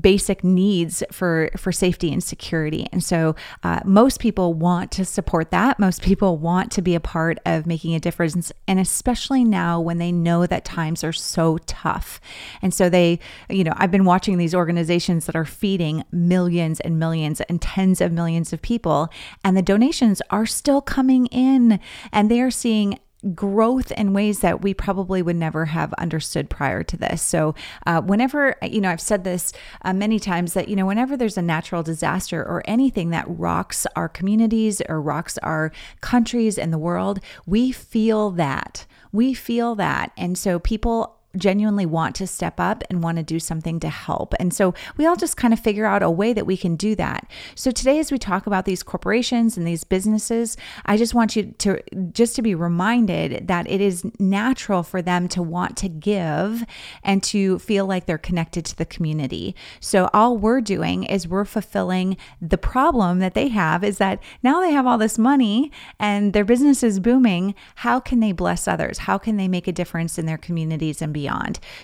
basic 0.00 0.44
needs 0.44 1.02
for 1.10 1.50
for 1.56 1.72
safety 1.72 2.12
and 2.12 2.22
security. 2.22 2.86
And 2.92 3.02
so 3.02 3.34
uh, 3.62 3.80
most 3.84 4.20
people 4.20 4.54
want 4.54 4.90
to 4.92 5.04
support 5.04 5.50
that. 5.50 5.78
Most 5.78 6.02
people 6.02 6.38
want 6.38 6.70
to 6.72 6.82
be 6.82 6.94
a 6.94 7.00
part 7.00 7.38
of 7.44 7.66
making 7.66 7.94
a 7.94 8.00
difference 8.00 8.52
and 8.66 8.78
especially 8.78 9.44
now 9.44 9.80
when 9.80 9.98
they 9.98 10.12
know 10.12 10.46
that 10.46 10.64
times 10.64 11.02
are 11.04 11.12
so 11.12 11.58
tough. 11.66 12.20
And 12.62 12.72
so 12.72 12.88
they 12.88 13.18
you 13.48 13.64
know 13.64 13.72
i've 13.76 13.90
been 13.90 14.04
watching 14.04 14.38
these 14.38 14.54
organizations 14.54 15.26
that 15.26 15.36
are 15.36 15.44
feeding 15.44 16.04
millions 16.10 16.80
and 16.80 16.98
millions 16.98 17.40
and 17.42 17.60
tens 17.60 18.00
of 18.00 18.12
millions 18.12 18.52
of 18.52 18.62
people 18.62 19.08
and 19.44 19.56
the 19.56 19.62
donations 19.62 20.22
are 20.30 20.46
still 20.46 20.80
coming 20.80 21.26
in 21.26 21.80
and 22.12 22.30
they 22.30 22.40
are 22.40 22.50
seeing 22.50 22.98
growth 23.34 23.92
in 23.92 24.12
ways 24.12 24.40
that 24.40 24.62
we 24.62 24.72
probably 24.72 25.22
would 25.22 25.36
never 25.36 25.66
have 25.66 25.92
understood 25.94 26.48
prior 26.48 26.82
to 26.82 26.96
this. 26.96 27.22
So, 27.22 27.54
uh, 27.86 28.00
whenever, 28.00 28.56
you 28.62 28.80
know, 28.80 28.90
I've 28.90 29.00
said 29.00 29.24
this 29.24 29.52
uh, 29.82 29.92
many 29.92 30.18
times 30.18 30.54
that, 30.54 30.68
you 30.68 30.76
know, 30.76 30.86
whenever 30.86 31.16
there's 31.16 31.38
a 31.38 31.42
natural 31.42 31.82
disaster 31.82 32.42
or 32.42 32.62
anything 32.66 33.10
that 33.10 33.26
rocks 33.28 33.86
our 33.94 34.08
communities 34.08 34.80
or 34.88 35.00
rocks 35.00 35.38
our 35.38 35.70
countries 36.00 36.58
and 36.58 36.72
the 36.72 36.78
world, 36.78 37.20
we 37.46 37.72
feel 37.72 38.30
that. 38.32 38.86
We 39.12 39.34
feel 39.34 39.74
that. 39.74 40.12
And 40.16 40.38
so 40.38 40.58
people 40.58 41.19
genuinely 41.36 41.86
want 41.86 42.16
to 42.16 42.26
step 42.26 42.58
up 42.58 42.82
and 42.90 43.02
want 43.02 43.16
to 43.16 43.22
do 43.22 43.38
something 43.38 43.78
to 43.80 43.88
help. 43.88 44.34
And 44.40 44.52
so 44.52 44.74
we 44.96 45.06
all 45.06 45.16
just 45.16 45.36
kind 45.36 45.52
of 45.52 45.60
figure 45.60 45.86
out 45.86 46.02
a 46.02 46.10
way 46.10 46.32
that 46.32 46.46
we 46.46 46.56
can 46.56 46.76
do 46.76 46.94
that. 46.96 47.30
So 47.54 47.70
today 47.70 47.98
as 47.98 48.10
we 48.10 48.18
talk 48.18 48.46
about 48.46 48.64
these 48.64 48.82
corporations 48.82 49.56
and 49.56 49.66
these 49.66 49.84
businesses, 49.84 50.56
I 50.86 50.96
just 50.96 51.14
want 51.14 51.36
you 51.36 51.54
to 51.58 51.80
just 52.12 52.34
to 52.36 52.42
be 52.42 52.54
reminded 52.54 53.46
that 53.46 53.70
it 53.70 53.80
is 53.80 54.04
natural 54.18 54.82
for 54.82 55.00
them 55.02 55.28
to 55.28 55.42
want 55.42 55.76
to 55.78 55.88
give 55.88 56.64
and 57.02 57.22
to 57.24 57.58
feel 57.60 57.86
like 57.86 58.06
they're 58.06 58.18
connected 58.18 58.64
to 58.66 58.76
the 58.76 58.86
community. 58.86 59.54
So 59.78 60.10
all 60.12 60.36
we're 60.36 60.60
doing 60.60 61.04
is 61.04 61.28
we're 61.28 61.44
fulfilling 61.44 62.16
the 62.40 62.58
problem 62.58 63.20
that 63.20 63.34
they 63.34 63.48
have 63.48 63.84
is 63.84 63.98
that 63.98 64.20
now 64.42 64.60
they 64.60 64.72
have 64.72 64.86
all 64.86 64.98
this 64.98 65.18
money 65.18 65.70
and 65.98 66.32
their 66.32 66.44
business 66.44 66.82
is 66.82 66.98
booming, 66.98 67.54
how 67.76 68.00
can 68.00 68.20
they 68.20 68.32
bless 68.32 68.66
others? 68.66 68.98
How 68.98 69.18
can 69.18 69.36
they 69.36 69.48
make 69.48 69.68
a 69.68 69.72
difference 69.72 70.18
in 70.18 70.26
their 70.26 70.38
communities 70.38 71.00
and 71.00 71.12
beyond. 71.12 71.19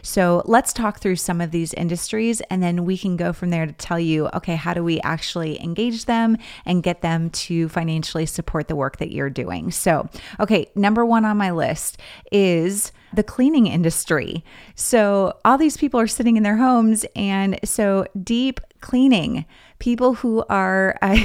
So 0.02 0.42
let's 0.46 0.72
talk 0.72 1.00
through 1.00 1.16
some 1.16 1.40
of 1.40 1.50
these 1.50 1.74
industries 1.74 2.40
and 2.42 2.62
then 2.62 2.84
we 2.84 2.96
can 2.96 3.16
go 3.16 3.32
from 3.32 3.50
there 3.50 3.66
to 3.66 3.72
tell 3.72 3.98
you, 3.98 4.28
okay, 4.34 4.56
how 4.56 4.74
do 4.74 4.82
we 4.82 5.00
actually 5.00 5.62
engage 5.62 6.04
them 6.04 6.36
and 6.64 6.82
get 6.82 7.02
them 7.02 7.30
to 7.30 7.68
financially 7.68 8.26
support 8.26 8.68
the 8.68 8.76
work 8.76 8.98
that 8.98 9.12
you're 9.12 9.30
doing? 9.30 9.70
So, 9.70 10.08
okay, 10.40 10.70
number 10.74 11.04
one 11.04 11.24
on 11.24 11.36
my 11.36 11.50
list 11.50 11.98
is 12.32 12.92
the 13.12 13.22
cleaning 13.22 13.66
industry. 13.66 14.44
So, 14.74 15.38
all 15.44 15.58
these 15.58 15.76
people 15.76 15.98
are 16.00 16.06
sitting 16.06 16.36
in 16.36 16.42
their 16.42 16.56
homes, 16.56 17.04
and 17.14 17.58
so 17.64 18.06
deep 18.22 18.60
cleaning, 18.80 19.44
people 19.78 20.14
who 20.14 20.44
are, 20.48 20.96
uh, 21.02 21.16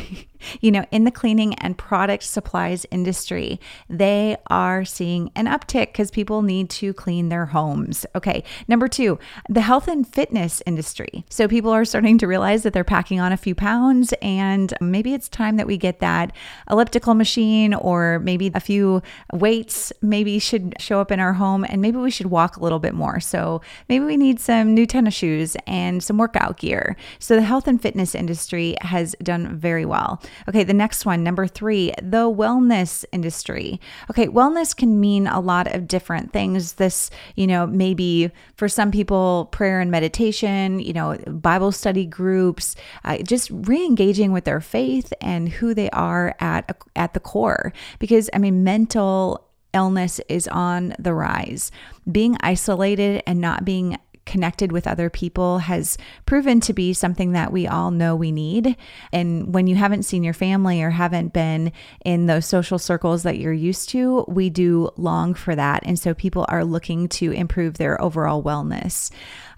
you 0.60 0.72
know, 0.72 0.86
in 0.92 1.04
the 1.04 1.12
cleaning 1.12 1.54
and 1.56 1.78
product 1.78 2.24
supplies 2.24 2.86
industry, 2.92 3.60
they 3.90 4.38
are 4.48 4.86
seeing 4.86 5.32
an 5.36 5.46
uptick 5.46 5.88
because 5.88 6.12
people 6.12 6.42
need 6.42 6.70
to 6.70 6.94
clean 6.94 7.30
their 7.30 7.48
homes. 7.48 8.06
Okay. 8.16 8.44
Number 8.68 8.88
two, 8.88 9.20
the 9.50 9.62
health 9.62 9.88
and 9.88 10.08
fitness 10.08 10.62
industry. 10.66 11.26
So 11.30 11.48
people 11.48 11.72
are 11.72 11.86
starting 11.86 12.18
to 12.20 12.28
realize 12.28 12.64
that 12.64 12.74
they're 12.74 12.84
packing 12.84 13.20
on 13.20 13.32
a 13.32 13.38
few 13.38 13.56
pounds 13.56 14.14
and 14.22 14.74
maybe 14.82 15.14
it's 15.14 15.30
time 15.30 15.58
that 15.58 15.68
we 15.68 15.78
get 15.78 16.00
that 16.00 16.32
elliptical 16.70 17.14
machine 17.14 17.74
or 17.74 18.20
maybe 18.20 18.52
a 18.54 18.60
few 18.60 19.02
weights 19.34 19.94
maybe 20.02 20.40
should 20.40 20.76
show 20.80 21.00
up 21.00 21.12
in 21.12 21.20
our 21.20 21.34
home 21.34 21.66
and 21.68 21.82
maybe 21.82 21.98
we 21.98 22.12
should 22.12 22.28
walk 22.28 22.58
a 22.58 22.64
little 22.64 22.80
bit 22.80 22.94
more. 22.94 23.20
So 23.20 23.62
maybe 23.90 24.06
we 24.06 24.18
need 24.18 24.40
some 24.40 24.74
new 24.74 24.86
tennis 24.86 25.14
shoes 25.14 25.56
and 25.68 26.04
some 26.04 26.18
workout 26.18 26.58
gear. 26.58 26.96
So 27.20 27.36
the 27.36 27.42
health 27.42 27.68
and 27.68 27.82
fitness 27.82 28.16
industry 28.16 28.76
has 28.82 29.16
done 29.24 29.56
very 29.56 29.86
well. 29.86 30.22
Okay, 30.48 30.64
the 30.64 30.74
next 30.74 31.06
one, 31.06 31.24
number 31.24 31.48
three, 31.48 31.94
the 32.02 32.30
wellness 32.30 33.06
industry. 33.12 33.80
Okay, 34.10 34.28
wellness 34.28 34.76
can 34.76 35.00
mean 35.00 35.28
a 35.28 35.40
lot 35.40 35.74
of 35.74 35.88
different 35.88 36.34
things. 36.34 36.74
This, 36.74 37.10
you 37.36 37.48
know, 37.48 37.68
maybe 37.68 38.32
for 38.56 38.68
some 38.68 38.92
people, 38.92 39.50
prayer 39.52 39.80
and 39.80 39.92
meditation, 39.92 40.80
you 40.80 40.94
know, 40.94 41.18
Bible 41.28 41.72
study 41.72 42.06
groups, 42.06 42.76
uh, 43.04 43.18
just 43.20 43.50
re 43.52 43.86
engaging 43.86 44.32
with 44.32 44.46
their 44.46 44.62
faith 44.62 45.14
and 45.22 45.50
who 45.50 45.74
they 45.74 45.90
are 45.92 46.36
at, 46.40 46.78
at 46.96 47.14
the 47.14 47.20
core. 47.20 47.74
Because, 48.00 48.30
I 48.34 48.38
mean, 48.38 48.64
mental 48.64 49.48
illness 49.74 50.20
is 50.28 50.48
on 50.48 50.94
the 51.00 51.14
rise. 51.14 51.72
Being 52.12 52.38
isolated 52.42 53.24
and 53.26 53.40
not 53.40 53.66
being 53.66 53.98
connected 54.26 54.72
with 54.72 54.88
other 54.88 55.10
people 55.10 55.60
has 55.60 55.98
proven 56.26 56.60
to 56.62 56.74
be 56.74 56.94
something 56.94 57.32
that 57.32 57.52
we 57.52 57.68
all 57.68 57.92
know 57.92 58.16
we 58.16 58.32
need. 58.32 58.76
And 59.12 59.54
when 59.54 59.68
you 59.68 59.76
haven't 59.76 60.04
seen 60.04 60.24
your 60.24 60.34
family 60.34 60.82
or 60.82 60.92
haven't 60.92 61.34
been 61.34 61.72
in 62.06 62.28
those 62.28 62.46
social 62.46 62.80
circles 62.80 63.24
that 63.24 63.40
you're 63.40 63.52
used 63.54 63.90
to, 63.90 64.26
we 64.28 64.50
do 64.50 64.90
long 64.96 65.34
for 65.34 65.56
that. 65.56 65.84
And 65.86 65.98
so 65.98 66.14
people 66.14 66.46
are 66.50 66.64
looking 66.64 67.08
to 67.10 67.32
improve 67.32 67.76
their 67.76 68.02
overall 68.02 68.44
wellness. 68.44 69.12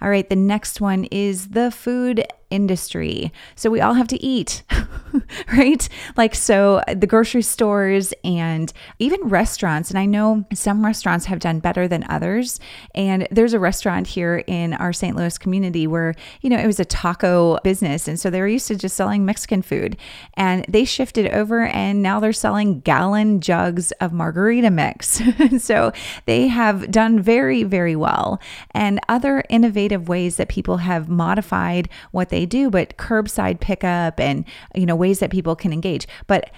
All 0.03 0.09
right, 0.09 0.27
the 0.27 0.35
next 0.35 0.81
one 0.81 1.05
is 1.05 1.49
the 1.49 1.71
food 1.71 2.25
industry. 2.53 3.33
So 3.55 3.69
we 3.69 3.81
all 3.81 3.95
have 3.95 4.07
to 4.09 4.23
eat, 4.23 4.61
right? 5.57 5.89
Like, 6.15 6.35
so 6.35 6.83
the 6.87 7.07
grocery 7.07 7.41
stores 7.41 8.13
and 8.23 8.71
even 8.99 9.21
restaurants. 9.23 9.89
And 9.89 9.97
I 9.97 10.05
know 10.05 10.45
some 10.53 10.85
restaurants 10.85 11.25
have 11.25 11.39
done 11.39 11.59
better 11.59 11.87
than 11.87 12.05
others. 12.07 12.59
And 12.93 13.27
there's 13.31 13.53
a 13.53 13.59
restaurant 13.59 14.07
here 14.07 14.43
in 14.45 14.73
our 14.73 14.93
St. 14.93 15.15
Louis 15.15 15.37
community 15.37 15.87
where, 15.87 16.13
you 16.41 16.49
know, 16.49 16.59
it 16.59 16.67
was 16.67 16.79
a 16.79 16.85
taco 16.85 17.57
business. 17.63 18.07
And 18.07 18.19
so 18.19 18.29
they 18.29 18.39
were 18.39 18.47
used 18.47 18.67
to 18.67 18.75
just 18.75 18.95
selling 18.95 19.25
Mexican 19.25 19.63
food. 19.63 19.97
And 20.35 20.63
they 20.69 20.85
shifted 20.85 21.27
over 21.33 21.65
and 21.65 22.03
now 22.03 22.19
they're 22.19 22.33
selling 22.33 22.81
gallon 22.81 23.41
jugs 23.41 23.91
of 23.93 24.13
margarita 24.13 24.69
mix. 24.69 25.21
so 25.57 25.91
they 26.25 26.47
have 26.47 26.91
done 26.91 27.19
very, 27.19 27.63
very 27.63 27.95
well. 27.95 28.39
And 28.71 28.99
other 29.09 29.43
innovative 29.49 29.92
ways 30.01 30.35
that 30.35 30.49
people 30.49 30.77
have 30.77 31.09
modified 31.09 31.89
what 32.11 32.29
they 32.29 32.45
do, 32.45 32.69
but 32.69 32.97
curbside 32.97 33.59
pickup 33.59 34.19
and, 34.19 34.45
you 34.75 34.85
know, 34.85 34.95
ways 34.95 35.19
that 35.19 35.31
people 35.31 35.55
can 35.55 35.73
engage. 35.73 36.07
But 36.27 36.51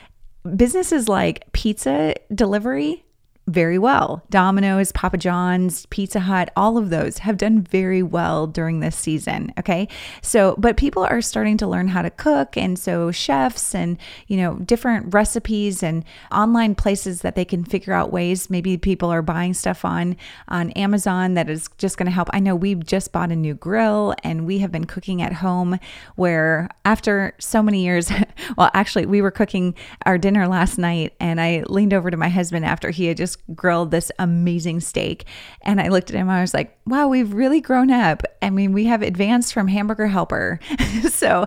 businesses 0.56 1.08
like 1.08 1.52
pizza 1.54 2.16
delivery 2.34 3.05
very 3.48 3.78
well. 3.78 4.24
Domino's, 4.32 4.92
Papa 4.92 5.18
John's, 5.18 5.86
Pizza 5.88 6.22
Hut, 6.22 6.50
all 6.56 6.78
of 6.78 6.90
those 6.90 7.20
have 7.20 7.38
done 7.38 7.62
very 7.62 8.02
well 8.02 8.48
during 8.48 8.80
this 8.80 8.96
season. 8.96 9.54
Okay. 9.60 9.88
So, 10.24 10.56
but 10.58 10.78
people 10.78 11.04
are 11.04 11.22
starting 11.22 11.56
to 11.58 11.68
learn 11.68 11.90
how 11.90 12.02
to 12.02 12.10
cook. 12.10 12.58
And 12.58 12.78
so, 12.80 13.12
chefs 13.12 13.76
and, 13.76 13.98
you 14.28 14.38
know, 14.38 14.56
different 14.56 15.14
recipes 15.14 15.84
and 15.84 16.04
online 16.32 16.74
places 16.74 17.22
that 17.22 17.36
they 17.36 17.46
can 17.46 17.64
figure 17.64 17.94
out 17.94 18.12
ways. 18.12 18.50
Maybe 18.50 18.78
people 18.78 19.10
are 19.10 19.22
buying 19.22 19.54
stuff 19.54 19.86
on, 19.86 20.18
on 20.48 20.72
Amazon 20.72 21.36
that 21.36 21.48
is 21.48 21.70
just 21.78 21.98
going 21.98 22.08
to 22.08 22.12
help. 22.12 22.30
I 22.34 22.40
know 22.40 22.56
we've 22.56 22.84
just 22.84 23.12
bought 23.12 23.32
a 23.32 23.36
new 23.36 23.54
grill 23.54 24.16
and 24.24 24.48
we 24.48 24.60
have 24.60 24.72
been 24.72 24.86
cooking 24.86 25.22
at 25.22 25.34
home 25.34 25.80
where 26.16 26.70
after 26.84 27.36
so 27.40 27.62
many 27.62 27.84
years, 27.84 28.12
well, 28.58 28.72
actually, 28.74 29.06
we 29.06 29.22
were 29.22 29.32
cooking 29.32 29.76
our 30.06 30.18
dinner 30.18 30.48
last 30.48 30.80
night 30.80 31.14
and 31.20 31.40
I 31.40 31.64
leaned 31.68 31.94
over 31.94 32.10
to 32.10 32.18
my 32.18 32.30
husband 32.30 32.66
after 32.66 32.90
he 32.90 33.06
had 33.06 33.18
just 33.18 33.35
just 33.36 33.56
grilled 33.56 33.92
this 33.92 34.12
amazing 34.20 34.80
steak. 34.80 35.26
And 35.62 35.80
I 35.80 35.90
looked 35.90 36.10
at 36.10 36.16
him, 36.16 36.30
I 36.30 36.42
was 36.42 36.54
like, 36.54 36.78
wow, 36.86 37.08
we've 37.08 37.34
really 37.34 37.62
grown 37.62 37.92
up. 37.92 38.24
I 38.42 38.50
mean, 38.50 38.74
we 38.74 38.86
have 38.86 39.02
advanced 39.02 39.54
from 39.54 39.68
hamburger 39.68 40.08
helper. 40.08 40.60
so 41.10 41.46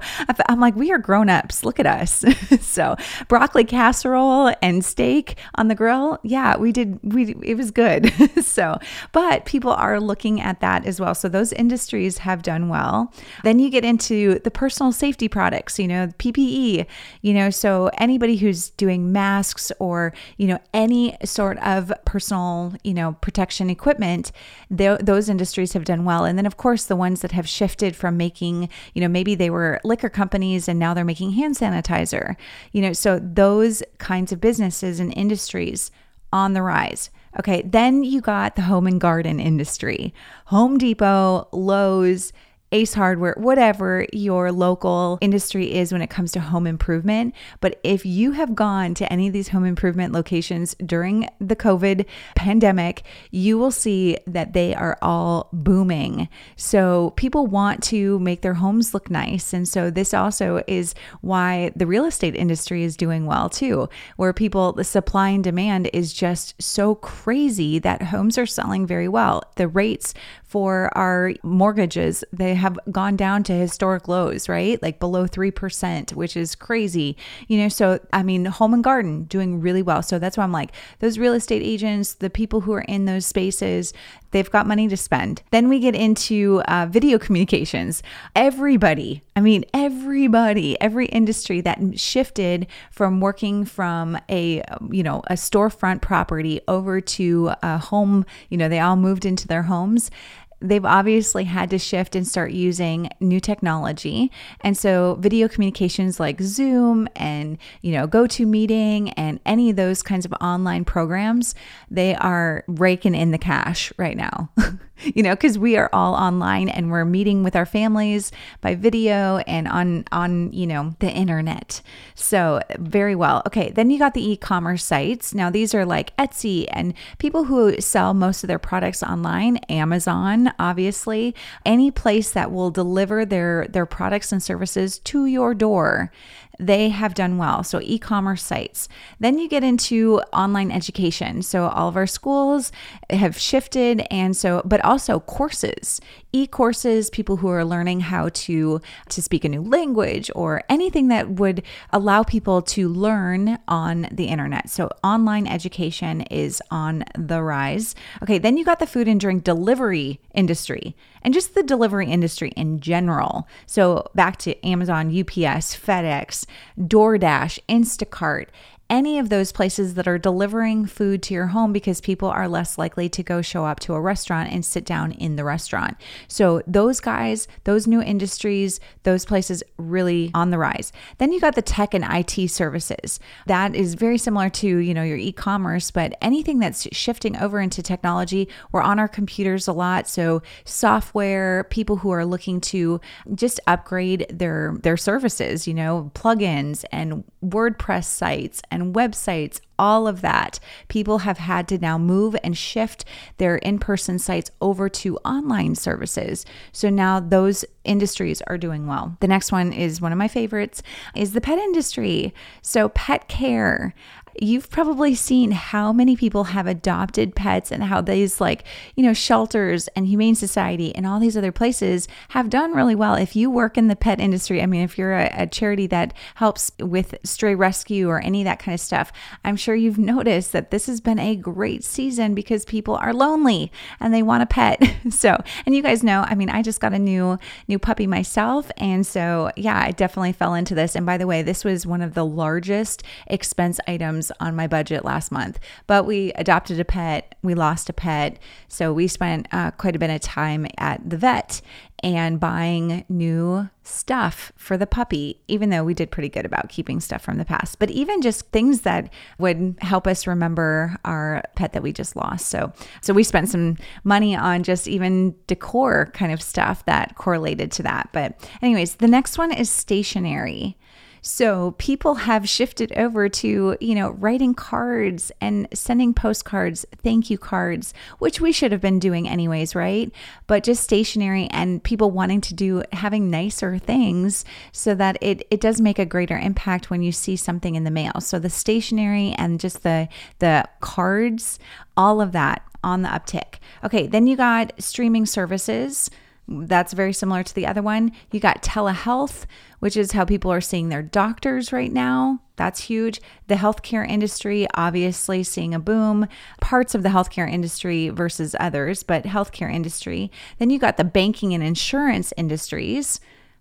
I'm 0.49 0.61
like, 0.61 0.75
we 0.75 0.91
are 0.93 0.99
grown 0.99 1.29
ups. 1.29 1.65
Look 1.65 1.79
at 1.79 1.87
us. 1.87 2.25
so 2.61 2.97
broccoli 3.29 3.65
casserole 3.65 4.53
and 4.63 4.85
steak 4.85 5.37
on 5.55 5.69
the 5.69 5.75
grill. 5.75 6.19
Yeah, 6.23 6.57
we 6.57 6.73
did. 6.73 6.99
We, 7.03 7.37
it 7.43 7.57
was 7.57 7.71
good. 7.71 8.13
so, 8.45 8.79
but 9.13 9.45
people 9.45 9.73
are 9.73 10.01
looking 10.01 10.41
at 10.41 10.61
that 10.61 10.87
as 10.87 11.01
well. 11.01 11.15
So 11.15 11.29
those 11.29 11.53
industries 11.53 12.19
have 12.19 12.43
done 12.43 12.69
well. 12.69 13.13
Then 13.45 13.59
you 13.59 13.71
get 13.71 13.85
into 13.85 14.41
the 14.41 14.51
personal 14.51 14.93
safety 14.93 15.29
products, 15.29 15.79
you 15.79 15.87
know, 15.87 16.09
PPE, 16.19 16.87
you 17.23 17.35
know, 17.35 17.51
so 17.51 17.91
anybody 17.99 18.37
who's 18.37 18.71
doing 18.71 19.13
masks 19.13 19.71
or, 19.79 20.13
you 20.37 20.47
know, 20.49 20.59
any 20.75 21.17
sort 21.25 21.59
of 21.59 21.78
of 21.79 21.91
personal, 22.05 22.75
you 22.85 22.93
know, 22.93 23.13
protection 23.23 23.71
equipment, 23.71 24.33
those 24.69 25.29
industries 25.31 25.73
have 25.73 25.85
done 25.85 26.05
well. 26.05 26.27
And 26.27 26.37
then, 26.37 26.45
of 26.45 26.59
course, 26.59 26.85
the 26.85 26.97
ones 26.97 27.23
that 27.23 27.33
have 27.33 27.49
shifted 27.49 27.97
from 27.97 28.19
making, 28.19 28.69
you 28.93 29.01
know, 29.01 29.09
maybe 29.09 29.35
they 29.35 29.49
were 29.49 29.81
liquor 29.85 30.11
companies 30.11 30.69
and 30.69 30.79
now 30.79 30.93
they're 30.93 31.05
making 31.05 31.33
hand 31.33 31.55
sanitizer, 31.57 32.37
you 32.73 32.83
know, 32.83 32.93
so 32.93 33.19
those 33.19 33.83
kinds 33.99 34.33
of 34.33 34.41
businesses 34.41 35.01
and 35.01 35.17
industries 35.17 35.91
on 36.33 36.53
the 36.53 36.63
rise. 36.63 37.09
Okay, 37.39 37.63
then 37.65 38.03
you 38.03 38.21
got 38.21 38.57
the 38.57 38.63
home 38.63 38.87
and 38.87 39.01
garden 39.01 39.39
industry. 39.39 40.13
Home 40.47 40.77
Depot, 40.77 41.49
Lowe's, 41.53 42.33
Ace 42.73 42.95
Hardware, 42.95 43.35
whatever 43.39 44.07
your 44.13 44.53
local 44.53 45.19
industry 45.21 45.73
is 45.75 45.93
when 45.93 46.03
it 46.03 46.11
comes 46.11 46.33
to 46.33 46.41
home 46.41 46.67
improvement. 46.67 47.35
But 47.61 47.81
if 47.83 48.05
you 48.05 48.33
have 48.33 48.55
gone 48.55 48.95
to 48.95 49.11
any 49.13 49.27
of 49.27 49.33
these 49.33 49.49
home 49.49 49.65
improvement 49.65 50.13
locations 50.13 50.75
during 50.85 51.29
the 51.41 51.57
COVID 51.57 52.05
pandemic, 52.37 53.05
you 53.31 53.57
will 53.59 53.71
see 53.71 54.19
that 54.27 54.53
they 54.53 54.75
are 54.75 54.99
all 55.01 55.49
booming. 55.53 56.29
So 56.57 57.15
people 57.17 57.47
want 57.47 57.83
to 57.85 58.19
make 58.19 58.43
their 58.43 58.55
homes 58.55 58.93
look 58.93 59.11
nice. 59.11 59.53
And 59.53 59.67
so 59.67 59.91
this 59.91 60.13
also 60.13 60.63
is 60.67 60.95
why 61.23 61.73
the 61.75 61.87
real 61.87 62.05
estate 62.05 62.37
industry 62.37 62.85
is 62.85 62.97
doing 62.97 63.25
well 63.25 63.49
too, 63.49 63.89
where 64.17 64.33
people, 64.33 64.73
the 64.73 64.85
supply 64.85 65.31
and 65.31 65.43
demand 65.43 65.89
is 65.93 66.13
just 66.13 66.61
so 66.63 66.95
crazy 66.97 67.79
that 67.79 68.03
homes 68.03 68.37
are 68.37 68.47
selling 68.47 68.87
very 68.87 69.09
well. 69.09 69.43
The 69.57 69.69
rates 69.69 70.13
for 70.49 70.91
our 70.97 71.35
mortgages, 71.43 72.25
they 72.33 72.55
have 72.55 72.79
gone 72.91 73.17
down 73.17 73.43
to 73.45 73.53
historic 73.53 74.09
lows, 74.09 74.49
right? 74.49 74.83
Like 74.83 74.99
below 74.99 75.27
3%, 75.27 76.15
which 76.15 76.39
is 76.39 76.55
crazy. 76.55 77.19
You 77.49 77.59
know, 77.59 77.69
so 77.69 78.01
I 78.15 78.23
mean, 78.23 78.47
home 78.47 78.73
and 78.73 78.83
garden 78.83 79.25
doing 79.25 79.61
really 79.61 79.83
well. 79.83 80.03
So 80.03 80.19
that's 80.19 80.39
why 80.39 80.45
I'm 80.45 80.53
like, 80.53 80.73
those 81.01 81.19
real 81.19 81.35
estate 81.35 81.63
agents, 81.63 82.15
the 82.15 82.31
people 82.31 82.63
who 82.63 82.73
are 82.73 82.81
in 82.81 83.05
those 83.05 83.27
spaces, 83.27 83.93
they've 84.31 84.51
got 84.51 84.67
money 84.67 84.89
to 84.89 84.97
spend. 84.97 85.43
Then 85.51 85.69
we 85.69 85.81
get 85.81 85.95
into 85.95 86.63
uh, 86.69 86.87
video 86.91 87.19
communications. 87.19 88.03
Everybody, 88.35 89.23
I 89.37 89.41
mean, 89.41 89.65
everybody, 89.73 90.81
every 90.81 91.07
industry 91.07 91.61
that 91.63 91.99
shifted 91.99 92.67
from 92.91 93.21
working 93.21 93.65
from 93.65 94.19
a, 94.29 94.63
you 94.91 95.03
know, 95.03 95.23
a 95.29 95.35
storefront 95.35 96.03
property 96.03 96.61
over 96.69 97.01
to 97.01 97.53
a 97.63 97.79
home, 97.79 98.25
you 98.49 98.57
know, 98.57 98.69
they 98.69 98.81
all 98.81 98.97
moved 98.97 99.25
into 99.25 99.47
their 99.47 99.63
homes 99.63 100.11
they've 100.61 100.85
obviously 100.85 101.45
had 101.45 101.71
to 101.71 101.79
shift 101.79 102.17
and 102.17 102.27
start 102.27 102.53
using 102.53 103.11
new 103.21 103.41
technology. 103.41 104.31
And 104.61 104.77
so 104.77 105.17
video 105.21 105.49
communications 105.49 106.19
like 106.19 106.41
Zoom 106.41 107.09
and, 107.17 107.59
you 107.83 107.93
know, 107.93 108.09
GoToMeeting 108.09 109.15
and 109.17 109.41
any 109.47 109.71
of 109.71 109.77
those 109.77 110.03
kinds 110.03 110.25
of 110.25 110.33
online 110.41 110.85
programs, 110.85 111.55
they 111.91 112.15
are 112.17 112.65
raking 112.67 113.15
in 113.15 113.31
the 113.31 113.39
cash 113.39 113.93
right 113.97 114.17
now. 114.17 114.51
you 115.03 115.23
know, 115.23 115.35
because 115.35 115.59
we 115.59 115.77
are 115.77 115.91
all 115.93 116.15
online 116.15 116.69
and 116.69 116.91
we're 116.91 117.05
meeting 117.05 117.43
with 117.43 117.57
our 117.57 117.67
families 117.67 118.33
by 118.61 118.75
video 118.75 119.39
and 119.39 119.69
on 119.69 120.05
on 120.13 120.53
you 120.53 120.67
know 120.67 120.95
the 120.99 121.11
internet. 121.11 121.81
So 122.15 122.61
very 122.79 123.15
well. 123.15 123.43
Okay, 123.47 123.71
then 123.71 123.91
you 123.91 123.99
got 123.99 124.15
the 124.15 124.31
e-commerce 124.33 124.85
sites. 124.85 125.35
Now 125.35 125.51
these 125.51 125.75
are 125.75 125.85
like 125.85 126.17
Etsy 126.17 126.67
and 126.71 126.95
people 127.19 127.45
who 127.45 127.81
sell 127.81 128.15
most 128.15 128.45
of 128.45 128.49
their 128.49 128.59
products 128.59 129.03
online. 129.03 129.59
Amazon, 129.69 130.53
obviously, 130.59 131.35
any 131.65 131.91
place 131.91 132.33
that 132.33 132.51
will 132.51 132.71
deliver 132.71 133.25
their 133.25 133.67
their 133.69 133.87
products 133.87 134.33
and 134.33 134.43
services 134.43 134.99
to 135.01 135.27
your 135.27 135.55
door 135.55 136.11
they 136.59 136.89
have 136.89 137.15
done 137.15 137.39
well. 137.39 137.63
So, 137.63 137.81
e 137.83 137.99
commerce 137.99 138.43
sites. 138.43 138.89
Then 139.21 139.39
you 139.39 139.49
get 139.49 139.65
into 139.65 140.21
online 140.33 140.71
education. 140.71 141.43
So, 141.43 141.69
all 141.69 141.89
of 141.89 141.97
our 141.97 142.07
schools 142.07 142.73
have 143.11 143.39
shifted. 143.39 144.07
And 144.11 144.37
so, 144.37 144.63
but 144.65 144.85
also 144.85 145.21
courses, 145.21 146.01
e 146.33 146.47
courses, 146.47 147.11
people 147.11 147.37
who 147.37 147.49
are 147.49 147.65
learning 147.65 148.01
how 148.01 148.31
to, 148.31 148.81
to 149.09 149.23
speak 149.23 149.45
a 149.45 149.49
new 149.49 149.63
language 149.63 150.31
or 150.35 150.63
anything 150.69 151.09
that 151.09 151.31
would 151.31 151.63
allow 151.93 152.23
people 152.23 152.63
to 152.63 152.89
learn 152.89 153.59
on 153.69 154.09
the 154.11 154.27
internet. 154.27 154.69
So, 154.69 154.91
online 155.05 155.47
education 155.47 156.23
is 156.23 156.61
on 156.71 157.05
the 157.17 157.43
rise. 157.43 157.95
Okay, 158.23 158.39
then 158.39 158.57
you 158.57 158.65
got 158.65 158.81
the 158.81 158.87
food 158.87 159.09
and 159.09 159.21
drink 159.21 159.45
delivery 159.45 160.21
industry 160.35 160.97
and 161.29 161.35
just 161.35 161.55
the 161.55 161.63
delivery 161.63 162.07
industry 162.07 162.55
in 162.57 162.81
general. 162.81 163.47
So, 163.67 164.11
back 164.15 164.39
to 164.39 164.67
Amazon, 164.67 165.09
UPS, 165.09 165.77
FedEx, 165.77 166.47
DoorDash, 166.79 167.59
Instacart, 167.69 168.47
any 168.91 169.19
of 169.19 169.29
those 169.29 169.53
places 169.53 169.95
that 169.95 170.09
are 170.09 170.19
delivering 170.19 170.87
food 170.87 171.23
to 171.23 171.35
your 171.35 171.49
home 171.49 171.73
because 171.73 172.01
people 172.01 172.29
are 172.29 172.49
less 172.49 172.79
likely 172.79 173.09
to 173.09 173.23
go 173.23 173.43
show 173.43 173.65
up 173.65 173.81
to 173.81 173.95
a 173.95 174.01
restaurant 174.01 174.51
and 174.51 174.65
sit 174.65 174.85
down 174.85 175.13
in 175.13 175.37
the 175.37 175.45
restaurant. 175.45 175.97
So, 176.27 176.63
those 176.67 177.01
guys, 177.01 177.49
those 177.65 177.87
new 177.87 178.01
industries, 178.01 178.81
those 179.03 179.25
places 179.25 179.63
really 179.77 180.31
on 180.35 180.51
the 180.51 180.59
rise. 180.59 180.93
Then 181.19 181.33
you 181.33 181.41
got 181.41 181.55
the 181.55 181.63
tech 181.63 181.93
and 181.93 182.05
IT 182.05 182.51
services. 182.51 183.21
That 183.47 183.75
is 183.75 183.95
very 183.95 184.19
similar 184.19 184.49
to, 184.51 184.67
you 184.79 184.95
know, 184.95 185.03
your 185.03 185.19
e-commerce, 185.19 185.91
but 185.91 186.17
anything 186.23 186.59
that's 186.59 186.89
shifting 186.93 187.37
over 187.37 187.61
into 187.61 187.83
technology, 187.83 188.49
we're 188.73 188.83
on 188.83 188.99
our 188.99 189.09
computers 189.09 189.69
a 189.69 189.73
lot, 189.73 190.09
so 190.09 190.43
software, 190.65 191.65
people 191.65 191.97
who 191.97 192.11
are 192.11 192.25
looking 192.25 192.61
to 192.61 193.01
just 193.35 193.61
upgrade 193.67 194.27
their 194.31 194.77
their 194.83 194.97
services, 194.97 195.67
you 195.67 195.75
know, 195.75 196.11
plugins 196.15 196.85
and 196.91 197.25
WordPress 197.45 198.05
sites 198.05 198.63
and 198.71 198.78
and 198.81 198.95
websites, 198.95 199.61
all 199.79 200.09
of 200.09 200.21
that. 200.23 200.59
People 200.89 201.19
have 201.19 201.39
had 201.39 201.69
to 201.69 201.79
now 201.79 201.99
move 201.99 202.37
and 202.43 202.57
shift 202.57 203.05
their 203.37 203.57
in 203.57 203.79
person 203.79 204.19
sites 204.19 204.51
over 204.61 204.89
to 204.89 205.17
online 205.19 205.75
services. 205.75 206.45
So 206.73 206.91
now 206.91 207.21
those 207.21 207.65
industries 207.85 208.43
are 208.43 208.59
doing 208.59 208.87
well. 208.87 209.17
The 209.21 209.29
next 209.29 209.53
one 209.53 209.73
is 209.73 210.01
one 210.01 210.13
of 210.13 210.19
my 210.19 210.29
favorites 210.29 210.83
is 211.15 211.33
the 211.33 211.41
pet 211.41 211.59
industry. 211.59 212.35
So 212.61 212.89
pet 212.91 213.29
care 213.29 213.95
you've 214.43 214.71
probably 214.71 215.15
seen 215.15 215.51
how 215.51 215.93
many 215.93 216.17
people 216.17 216.45
have 216.45 216.67
adopted 216.67 217.35
pets 217.35 217.73
and 217.73 217.85
how 217.85 218.01
these 218.01 218.41
like 218.41 218.65
you 218.97 219.03
know 219.03 219.13
shelters 219.13 219.89
and 219.89 220.07
humane 220.07 220.35
society 220.35 220.95
and 220.95 221.07
all 221.07 221.21
these 221.21 221.37
other 221.37 221.53
places 221.53 222.09
have 222.31 222.51
done 222.51 222.73
really 222.73 222.95
well. 222.95 223.15
If 223.15 223.35
you 223.37 223.51
work 223.51 223.77
in 223.77 223.89
the 223.89 223.97
pet 223.97 224.21
industry 224.21 224.63
i 224.63 224.67
mean 224.67 224.83
if 224.83 224.99
you're 224.99 225.15
a, 225.15 225.31
a 225.37 225.47
charity 225.47 225.87
that 225.87 226.13
helps 226.37 226.71
with 226.79 227.15
stray 227.25 227.55
rescue 227.55 228.09
or 228.09 228.21
any 228.21 228.43
of 228.43 228.45
that 228.45 228.59
kind 228.59 228.75
of 228.75 228.81
stuff 228.81 229.13
i'm 229.45 229.57
sure 229.57 229.75
you've 229.75 229.99
noticed 229.99 230.53
that 230.53 230.71
this 230.71 230.87
has 230.87 231.01
been 231.01 231.19
a 231.19 231.37
great 231.37 231.85
season 231.85 232.35
because 232.35 232.65
people 232.65 232.97
are 232.97 233.13
lonely 233.13 233.71
and 234.01 234.13
they 234.13 234.23
want 234.23 234.43
a 234.43 234.47
pet. 234.47 234.83
So 235.11 235.43
and 235.65 235.75
you 235.75 235.83
guys 235.83 236.03
know 236.03 236.23
i 236.29 236.35
mean 236.35 236.51
i 236.51 236.63
just 236.63 236.81
got 236.81 236.93
a 236.93 236.99
new 236.99 237.39
new 237.67 237.79
puppy 237.79 238.07
myself. 238.07 238.71
And 238.77 239.07
so 239.07 239.51
yeah 239.57 239.81
i 239.81 239.91
definitely 239.91 240.33
fell 240.33 240.55
into 240.55 240.75
this. 240.75 240.95
And 240.95 241.07
by 241.07 241.17
the 241.17 241.27
way 241.27 241.43
this 241.43 241.65
was 241.65 241.87
one 241.87 242.03
of 242.03 242.15
the 242.15 242.25
largest 242.25 243.03
expense 243.27 243.81
items 243.87 244.28
on 244.41 244.57
my 244.57 244.67
budget 244.67 245.05
last 245.05 245.31
month. 245.33 245.59
But 245.87 246.07
we 246.07 246.33
adopted 246.33 246.81
a 246.81 246.85
pet, 246.85 247.35
we 247.43 247.55
lost 247.55 247.89
a 247.89 247.93
pet. 247.93 248.39
So 248.69 248.93
we 248.93 249.09
spent 249.09 249.49
uh, 249.53 249.71
quite 249.73 249.97
a 249.97 249.99
bit 249.99 250.11
of 250.11 250.21
time 250.21 250.67
at 250.79 251.09
the 251.09 251.17
vet 251.17 251.61
and 252.03 252.39
buying 252.39 253.05
new 253.09 253.69
stuff 253.83 254.53
for 254.57 254.77
the 254.77 254.87
puppy, 254.87 255.41
even 255.49 255.71
though 255.71 255.83
we 255.83 255.95
did 255.95 256.11
pretty 256.11 256.29
good 256.29 256.47
about 256.47 256.69
keeping 256.69 257.01
stuff 257.01 257.23
from 257.23 257.39
the 257.39 257.45
past. 257.45 257.79
But 257.79 257.91
even 257.91 258.23
just 258.23 258.47
things 258.51 258.83
that 258.83 259.13
would 259.39 259.77
help 259.81 260.07
us 260.07 260.27
remember 260.27 260.97
our 261.05 261.43
pet 261.57 261.73
that 261.73 261.83
we 261.83 261.93
just 261.93 262.15
lost. 262.15 262.47
So 262.47 262.73
so 263.01 263.13
we 263.13 263.25
spent 263.25 263.49
some 263.49 263.77
money 264.05 264.37
on 264.37 264.63
just 264.63 264.87
even 264.87 265.35
decor 265.47 266.11
kind 266.15 266.33
of 266.33 266.41
stuff 266.41 266.85
that 266.85 267.17
correlated 267.17 267.73
to 267.73 267.83
that. 267.83 268.11
But 268.13 268.49
anyways, 268.63 268.97
the 268.97 269.09
next 269.09 269.37
one 269.37 269.53
is 269.53 269.69
stationery. 269.71 270.78
So 271.23 271.73
people 271.79 272.15
have 272.15 272.49
shifted 272.49 272.93
over 272.97 273.29
to, 273.29 273.77
you 273.81 273.95
know, 273.95 274.11
writing 274.11 274.55
cards 274.55 275.33
and 275.41 275.69
sending 275.73 276.15
postcards, 276.15 276.87
thank 277.03 277.31
you 277.31 277.39
cards, 277.39 277.95
which 278.19 278.41
we 278.41 278.53
should 278.53 278.73
have 278.73 278.81
been 278.81 278.99
doing 278.99 279.29
anyways, 279.29 279.75
right? 279.75 280.11
But 280.47 280.65
just 280.65 280.83
stationery 280.83 281.49
and 281.51 281.83
people 281.83 282.11
wanting 282.11 282.41
to 282.43 282.55
do 282.55 282.83
having 282.93 283.31
nicer 283.31 283.79
things 283.79 284.45
so 284.73 284.95
that 284.95 285.19
it 285.21 285.47
it 285.51 285.61
does 285.61 285.81
make 285.81 285.99
a 285.99 286.07
greater 286.07 286.39
impact 286.39 286.91
when 286.91 287.03
you 287.03 287.13
see 287.13 287.37
something 287.37 287.75
in 287.75 287.85
the 287.85 287.91
mail. 287.91 288.21
So 288.21 288.39
the 288.39 288.51
stationery 288.51 289.35
and 289.37 289.61
just 289.61 289.83
the 289.83 290.09
the 290.39 290.69
cards, 290.81 291.59
all 291.97 292.21
of 292.21 292.33
that 292.33 292.63
on 292.83 293.03
the 293.03 293.09
uptick. 293.09 293.57
Okay, 293.85 294.07
then 294.07 294.27
you 294.27 294.37
got 294.37 294.73
streaming 294.79 295.27
services. 295.27 296.11
That's 296.51 296.95
very 296.95 297.13
similar 297.13 297.43
to 297.43 297.55
the 297.55 297.67
other 297.67 297.83
one. 297.83 298.11
You 298.31 298.41
got 298.41 298.63
telehealth, 298.63 299.45
which 299.81 299.99
is 299.99 300.13
how 300.13 300.25
people 300.25 300.51
are 300.51 300.63
seeing 300.63 300.89
their 300.89 301.03
doctors 301.03 301.73
right 301.73 301.93
now. 301.93 302.41
That's 302.57 302.85
huge. 302.85 303.21
The 303.49 303.57
healthcare 303.57 304.09
industry, 304.09 304.67
obviously, 304.75 305.43
seeing 305.43 305.75
a 305.75 305.79
boom. 305.79 306.27
Parts 306.61 306.95
of 306.95 307.03
the 307.03 307.11
healthcare 307.11 307.51
industry 307.51 308.09
versus 308.09 308.57
others, 308.59 309.03
but 309.03 309.25
healthcare 309.25 309.73
industry. 309.73 310.33
Then 310.59 310.71
you 310.71 310.79
got 310.79 310.97
the 310.97 311.05
banking 311.05 311.53
and 311.53 311.63
insurance 311.63 312.33
industries, 312.39 313.21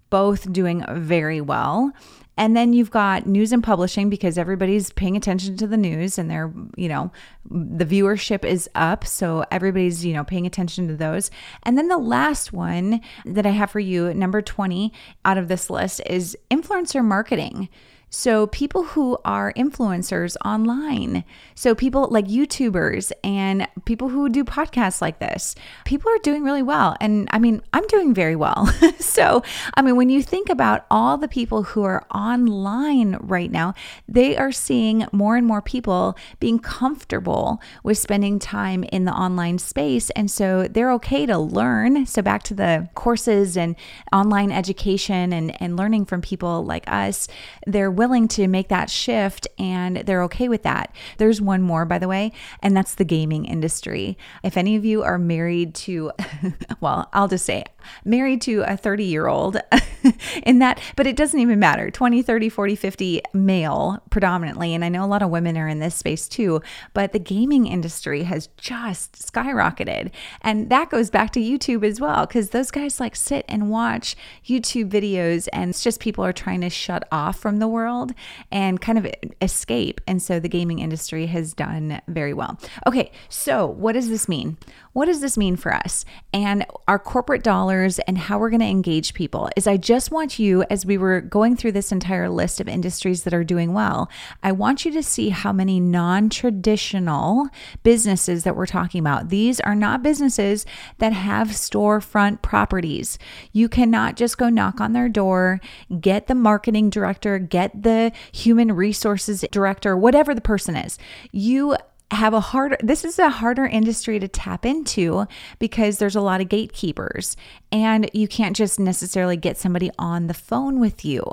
both 0.10 0.52
doing 0.54 0.86
very 0.90 1.42
well. 1.42 1.92
And 2.38 2.56
then 2.56 2.74
you've 2.74 2.92
got 2.92 3.26
news 3.26 3.52
and 3.52 3.64
publishing 3.64 4.10
because 4.10 4.38
everybody's 4.38 4.92
paying 4.94 5.18
attention 5.18 5.58
to 5.58 5.68
the 5.68 5.78
news 5.78 6.18
and 6.18 6.30
they're, 6.30 6.54
you 6.76 6.88
know, 6.88 7.12
the 7.50 7.86
viewership 7.86 8.46
is 8.46 8.70
up. 8.76 9.06
So 9.06 9.44
everybody's, 9.52 10.06
you 10.06 10.14
know, 10.14 10.24
paying 10.24 10.46
attention 10.46 10.88
to 10.88 10.96
those. 10.96 11.32
And 11.64 11.78
then 11.78 11.88
the 11.88 11.98
last 11.98 12.54
one 12.54 13.02
that 13.26 13.46
I 13.46 13.52
have 13.52 13.72
for 13.72 13.80
you, 13.80 14.14
number 14.14 14.42
20 14.42 14.94
out 15.26 15.38
of 15.38 15.48
this 15.48 15.70
list, 15.70 16.02
is 16.06 16.38
influencer 16.52 17.04
marketing. 17.04 17.70
So, 18.10 18.48
people 18.48 18.84
who 18.84 19.18
are 19.26 19.52
influencers 19.58 20.38
online, 20.46 21.26
so 21.56 21.76
people 21.76 22.08
like 22.10 22.26
YouTubers 22.26 23.12
and 23.22 23.68
people 23.84 24.08
who 24.08 24.30
do 24.30 24.46
podcasts 24.46 25.02
like 25.02 25.20
this, 25.20 25.56
people 25.84 26.10
are 26.10 26.20
doing 26.20 26.46
really 26.46 26.64
well. 26.64 26.96
And 27.02 27.28
I 27.32 27.40
mean, 27.40 27.62
I'm 27.74 27.86
doing 27.88 28.14
very 28.14 28.38
well. 28.38 28.68
so, 29.00 29.44
I 29.74 29.82
mean, 29.82 29.98
when 29.98 30.08
you 30.08 30.24
think 30.24 30.48
about 30.48 30.86
all 30.90 31.18
the 31.18 31.28
people 31.28 31.64
who 31.64 31.84
are 31.84 32.06
online 32.16 33.18
right 33.20 33.52
now, 33.52 33.74
they 34.08 34.38
are 34.38 34.54
seeing 34.54 35.06
more 35.12 35.36
and 35.36 35.46
more 35.46 35.62
people 35.62 36.18
being 36.40 36.60
comfortable 36.60 37.62
with 37.84 37.98
spending 37.98 38.40
time 38.40 38.86
in 38.86 39.04
the 39.04 39.12
online 39.12 39.58
space. 39.58 40.12
And 40.12 40.32
so 40.32 40.66
they're 40.70 40.94
okay 40.94 41.26
to 41.26 41.38
learn. 41.38 42.06
So, 42.06 42.22
back 42.22 42.44
to 42.44 42.54
the 42.54 42.88
courses 42.96 43.58
and 43.58 43.76
online 44.14 44.54
education 44.54 45.34
and, 45.34 45.62
and 45.62 45.76
learning 45.76 46.06
from 46.06 46.22
people 46.22 46.64
like 46.64 46.86
us, 46.88 47.28
they're 47.66 47.98
willing 47.98 48.07
to 48.08 48.48
make 48.48 48.70
that 48.70 48.90
shift 48.90 49.48
and 49.58 49.98
they're 49.98 50.24
okay 50.24 50.48
with 50.48 50.64
that. 50.64 50.94
There's 51.18 51.42
one 51.42 51.62
more, 51.62 51.86
by 51.86 52.00
the 52.00 52.08
way, 52.08 52.32
and 52.62 52.76
that's 52.76 52.96
the 52.96 53.06
gaming 53.06 53.46
industry. 53.46 54.18
If 54.44 54.58
any 54.58 54.76
of 54.76 54.86
you 54.86 55.04
are 55.04 55.18
married 55.18 55.76
to, 55.76 56.12
well, 56.80 57.10
I'll 57.14 57.28
just 57.28 57.46
say 57.46 57.66
married 58.04 58.42
to 58.42 58.62
a 58.62 58.78
30 58.78 59.04
year 59.04 59.28
old 59.28 59.58
in 60.44 60.60
that, 60.60 60.80
but 60.96 61.08
it 61.08 61.16
doesn't 61.16 61.40
even 61.40 61.60
matter 61.60 61.90
20, 61.90 62.22
30, 62.22 62.50
40, 62.50 62.76
50 62.76 63.22
male 63.34 64.04
predominantly. 64.10 64.74
And 64.74 64.84
I 64.84 64.90
know 64.90 65.04
a 65.04 65.08
lot 65.08 65.22
of 65.22 65.30
women 65.30 65.58
are 65.58 65.68
in 65.68 65.80
this 65.80 65.96
space 65.96 66.28
too, 66.28 66.62
but 66.94 67.14
the 67.14 67.20
gaming 67.20 67.68
industry 67.68 68.24
has 68.24 68.48
just 68.58 69.14
skyrocketed. 69.14 70.12
And 70.42 70.70
that 70.70 70.90
goes 70.90 71.10
back 71.10 71.32
to 71.34 71.40
YouTube 71.40 71.86
as 71.86 72.00
well, 72.00 72.26
because 72.26 72.50
those 72.50 72.72
guys 72.72 73.00
like 73.00 73.16
sit 73.16 73.46
and 73.48 73.70
watch 73.70 74.16
YouTube 74.46 74.90
videos 74.90 75.48
and 75.54 75.70
it's 75.70 75.84
just 75.84 76.00
people 76.00 76.24
are 76.24 76.34
trying 76.34 76.62
to 76.62 76.70
shut 76.70 77.08
off 77.12 77.40
from 77.40 77.60
the 77.60 77.68
world 77.68 77.87
world 77.88 78.14
and 78.52 78.82
kind 78.82 78.98
of 78.98 79.08
escape. 79.42 80.02
And 80.08 80.22
so 80.22 80.40
the 80.40 80.50
gaming 80.50 80.80
industry 80.80 81.26
has 81.28 81.54
done 81.54 82.02
very 82.08 82.34
well. 82.34 82.60
Okay, 82.86 83.12
so 83.30 83.66
what 83.66 83.94
does 83.94 84.10
this 84.10 84.28
mean? 84.28 84.58
What 84.98 85.06
does 85.06 85.22
this 85.22 85.38
mean 85.38 85.58
for 85.58 85.76
us 85.76 86.06
and 86.34 86.66
our 86.88 86.98
corporate 86.98 87.44
dollars 87.44 88.00
and 88.00 88.18
how 88.18 88.40
we're 88.40 88.50
going 88.50 88.62
to 88.62 88.66
engage 88.66 89.14
people? 89.14 89.48
Is 89.56 89.68
I 89.68 89.78
just 89.78 90.10
want 90.10 90.40
you, 90.40 90.64
as 90.72 90.88
we 90.88 90.98
were 90.98 91.22
going 91.22 91.56
through 91.56 91.74
this 91.74 91.92
entire 91.92 92.32
list 92.32 92.60
of 92.60 92.68
industries 92.68 93.22
that 93.22 93.32
are 93.32 93.44
doing 93.44 93.74
well, 93.74 94.10
I 94.42 94.54
want 94.54 94.86
you 94.86 94.92
to 94.94 95.04
see 95.04 95.30
how 95.30 95.54
many 95.54 95.80
non 95.80 96.32
traditional 96.32 97.48
businesses 97.84 98.44
that 98.44 98.56
we're 98.56 98.66
talking 98.66 99.00
about. 99.00 99.30
These 99.30 99.60
are 99.60 99.76
not 99.76 100.02
businesses 100.02 100.66
that 100.98 101.14
have 101.14 101.50
storefront 101.50 102.42
properties. 102.42 103.20
You 103.52 103.70
cannot 103.70 104.16
just 104.16 104.40
go 104.40 104.50
knock 104.50 104.82
on 104.82 104.94
their 104.94 105.10
door, 105.10 105.62
get 106.02 106.26
the 106.26 106.34
marketing 106.34 106.90
director, 106.90 107.38
get 107.38 107.84
the 107.84 108.12
human 108.32 108.72
resources 108.72 109.46
director, 109.52 109.96
whatever 109.96 110.34
the 110.34 110.42
person 110.42 110.76
is. 110.76 110.98
You 111.32 111.78
have 112.12 112.34
a 112.34 112.40
harder 112.40 112.78
this 112.82 113.04
is 113.04 113.20
a 113.20 113.30
harder 113.30 113.66
industry 113.66 114.18
to 114.18 114.28
tap 114.28 114.66
into 114.66 115.26
because 115.60 115.98
there's 115.98 116.16
a 116.16 116.22
lot 116.22 116.40
of 116.40 116.48
gatekeepers 116.48 117.36
and 117.72 118.10
you 118.14 118.28
can't 118.28 118.56
just 118.56 118.80
necessarily 118.80 119.38
get 119.38 119.58
somebody 119.58 119.92
on 120.00 120.28
the 120.28 120.34
phone 120.34 120.80
with 120.80 121.04
you. 121.04 121.24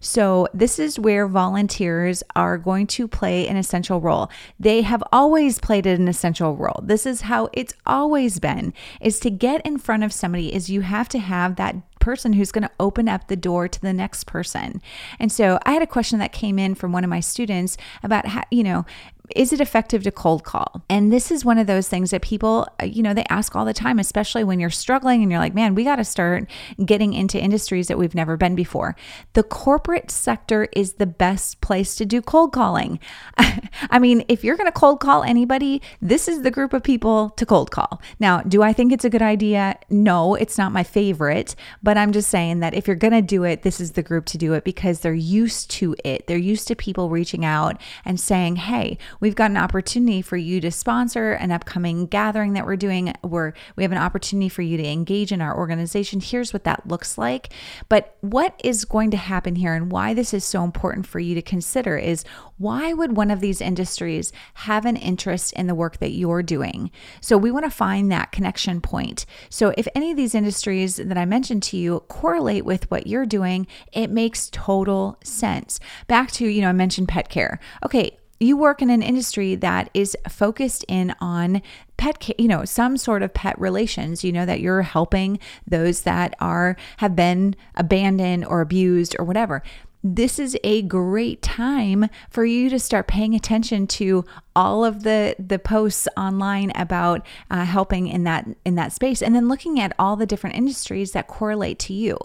So 0.00 0.48
this 0.52 0.78
is 0.78 0.98
where 0.98 1.26
volunteers 1.26 2.22
are 2.34 2.58
going 2.58 2.86
to 2.88 3.06
play 3.06 3.46
an 3.46 3.56
essential 3.56 4.00
role. 4.00 4.30
They 4.58 4.82
have 4.82 5.02
always 5.12 5.58
played 5.58 5.86
an 5.86 6.08
essential 6.08 6.56
role. 6.56 6.80
This 6.82 7.06
is 7.06 7.22
how 7.22 7.48
it's 7.52 7.74
always 7.86 8.40
been 8.40 8.74
is 9.00 9.20
to 9.20 9.30
get 9.30 9.64
in 9.64 9.78
front 9.78 10.02
of 10.02 10.12
somebody 10.12 10.52
is 10.52 10.70
you 10.70 10.80
have 10.80 11.08
to 11.10 11.18
have 11.18 11.56
that 11.56 11.76
person 12.00 12.34
who's 12.34 12.52
going 12.52 12.62
to 12.62 12.70
open 12.78 13.08
up 13.08 13.26
the 13.26 13.36
door 13.36 13.66
to 13.66 13.80
the 13.80 13.92
next 13.92 14.24
person. 14.24 14.80
And 15.18 15.32
so 15.32 15.58
I 15.66 15.72
had 15.72 15.82
a 15.82 15.88
question 15.88 16.20
that 16.20 16.32
came 16.32 16.56
in 16.56 16.76
from 16.76 16.92
one 16.92 17.02
of 17.02 17.10
my 17.10 17.18
students 17.18 17.76
about 18.02 18.26
how, 18.26 18.44
you 18.50 18.62
know, 18.62 18.86
is 19.34 19.52
it 19.52 19.60
effective 19.60 20.04
to 20.04 20.12
cold 20.12 20.44
call? 20.44 20.82
And 20.88 21.12
this 21.12 21.30
is 21.30 21.44
one 21.44 21.58
of 21.58 21.66
those 21.66 21.88
things 21.88 22.10
that 22.10 22.22
people, 22.22 22.68
uh, 22.80 22.84
you 22.84 23.02
know, 23.02 23.12
they 23.12 23.24
ask 23.28 23.56
all 23.56 23.64
the 23.64 23.72
time, 23.72 23.98
especially 23.98 24.44
when 24.44 24.60
you're 24.60 24.70
struggling 24.70 25.22
and 25.22 25.30
you're 25.30 25.40
like, 25.40 25.54
man, 25.54 25.74
we 25.76 25.84
got 25.84 25.96
to 25.96 26.04
start 26.04 26.50
getting 26.84 27.12
into 27.12 27.40
industries 27.40 27.86
that 27.88 27.98
we've 27.98 28.14
never 28.14 28.36
been 28.36 28.56
before. 28.56 28.96
The 29.34 29.42
corporate 29.42 30.10
sector 30.10 30.66
is 30.72 30.94
the 30.94 31.06
best 31.06 31.60
place 31.60 31.94
to 31.96 32.06
do 32.06 32.20
cold 32.20 32.52
calling. 32.52 32.98
I 33.90 33.98
mean, 33.98 34.24
if 34.28 34.42
you're 34.42 34.56
going 34.56 34.66
to 34.66 34.72
cold 34.72 34.98
call 35.00 35.22
anybody, 35.22 35.82
this 36.00 36.26
is 36.26 36.42
the 36.42 36.50
group 36.50 36.72
of 36.72 36.82
people 36.82 37.30
to 37.30 37.46
cold 37.46 37.70
call. 37.70 38.00
Now, 38.18 38.40
do 38.40 38.62
I 38.62 38.72
think 38.72 38.92
it's 38.92 39.04
a 39.04 39.10
good 39.10 39.22
idea? 39.22 39.78
No, 39.90 40.34
it's 40.34 40.58
not 40.58 40.72
my 40.72 40.82
favorite, 40.82 41.54
but 41.82 41.98
I'm 41.98 42.12
just 42.12 42.30
saying 42.30 42.60
that 42.60 42.74
if 42.74 42.86
you're 42.86 42.96
going 42.96 43.12
to 43.12 43.22
do 43.22 43.44
it, 43.44 43.62
this 43.62 43.80
is 43.80 43.92
the 43.92 44.02
group 44.02 44.26
to 44.26 44.38
do 44.38 44.54
it 44.54 44.64
because 44.64 45.00
they're 45.00 45.14
used 45.14 45.70
to 45.72 45.94
it. 46.04 46.26
They're 46.26 46.36
used 46.38 46.68
to 46.68 46.74
people 46.74 47.10
reaching 47.10 47.44
out 47.44 47.80
and 48.04 48.18
saying, 48.18 48.56
hey, 48.56 48.98
we've 49.20 49.34
got 49.34 49.50
an 49.50 49.56
opportunity 49.56 50.22
for 50.22 50.36
you 50.36 50.60
to 50.62 50.70
sponsor 50.70 51.32
an 51.32 51.52
upcoming 51.52 52.06
gathering 52.06 52.54
that 52.54 52.64
we're 52.64 52.76
doing 52.76 53.12
where 53.22 53.52
we 53.76 53.82
have 53.82 53.92
an 53.92 53.98
opportunity 53.98 54.48
for 54.48 54.62
you 54.62 54.76
to 54.76 54.86
engage 54.86 55.32
in 55.32 55.40
our 55.40 55.54
organization. 55.66 56.20
Here's 56.20 56.52
what 56.52 56.62
that 56.62 56.86
looks 56.86 57.18
like. 57.18 57.52
But 57.88 58.16
what 58.20 58.60
is 58.62 58.84
going 58.84 59.10
to 59.10 59.16
happen 59.16 59.56
here 59.56 59.74
and 59.74 59.90
why 59.90 60.14
this 60.14 60.32
is 60.32 60.44
so 60.44 60.62
important 60.62 61.06
for 61.06 61.18
you 61.18 61.34
to 61.34 61.42
consider 61.42 61.96
is 61.96 62.24
why 62.56 62.92
would 62.92 63.16
one 63.16 63.32
of 63.32 63.40
these 63.40 63.60
industries 63.60 64.32
have 64.54 64.86
an 64.86 64.96
interest 64.96 65.52
in 65.54 65.66
the 65.66 65.74
work 65.74 65.98
that 65.98 66.12
you're 66.12 66.42
doing? 66.42 66.92
So 67.20 67.36
we 67.36 67.50
want 67.50 67.64
to 67.64 67.70
find 67.70 68.12
that 68.12 68.30
connection 68.30 68.80
point. 68.80 69.26
So 69.50 69.74
if 69.76 69.88
any 69.94 70.12
of 70.12 70.16
these 70.16 70.36
industries 70.36 70.96
that 70.96 71.18
I 71.18 71.24
mentioned 71.24 71.64
to 71.64 71.76
you 71.76 72.00
correlate 72.08 72.64
with 72.64 72.88
what 72.90 73.08
you're 73.08 73.26
doing, 73.26 73.66
it 73.92 74.08
makes 74.08 74.48
total 74.50 75.18
sense. 75.24 75.80
Back 76.06 76.30
to, 76.32 76.46
you 76.46 76.60
know, 76.62 76.68
I 76.68 76.72
mentioned 76.72 77.08
pet 77.08 77.28
care. 77.28 77.58
Okay, 77.84 78.16
you 78.40 78.56
work 78.56 78.82
in 78.82 78.90
an 78.90 79.02
industry 79.02 79.54
that 79.54 79.90
is 79.94 80.16
focused 80.28 80.84
in 80.88 81.14
on 81.20 81.62
pet 81.96 82.28
you 82.38 82.48
know 82.48 82.64
some 82.64 82.96
sort 82.96 83.22
of 83.22 83.32
pet 83.32 83.58
relations 83.58 84.22
you 84.22 84.32
know 84.32 84.44
that 84.44 84.60
you're 84.60 84.82
helping 84.82 85.38
those 85.66 86.02
that 86.02 86.34
are 86.40 86.76
have 86.98 87.16
been 87.16 87.54
abandoned 87.74 88.44
or 88.44 88.60
abused 88.60 89.16
or 89.18 89.24
whatever. 89.24 89.62
This 90.04 90.38
is 90.38 90.56
a 90.62 90.82
great 90.82 91.42
time 91.42 92.08
for 92.30 92.44
you 92.44 92.70
to 92.70 92.78
start 92.78 93.08
paying 93.08 93.34
attention 93.34 93.88
to 93.88 94.24
all 94.56 94.84
of 94.84 95.02
the 95.02 95.36
the 95.38 95.58
posts 95.58 96.08
online 96.16 96.72
about 96.74 97.24
uh, 97.50 97.64
helping 97.64 98.08
in 98.08 98.24
that 98.24 98.46
in 98.64 98.74
that 98.74 98.90
space 98.90 99.22
and 99.22 99.34
then 99.34 99.48
looking 99.48 99.78
at 99.78 99.92
all 99.98 100.16
the 100.16 100.26
different 100.26 100.56
industries 100.56 101.12
that 101.12 101.28
correlate 101.28 101.78
to 101.78 101.92
you 101.92 102.18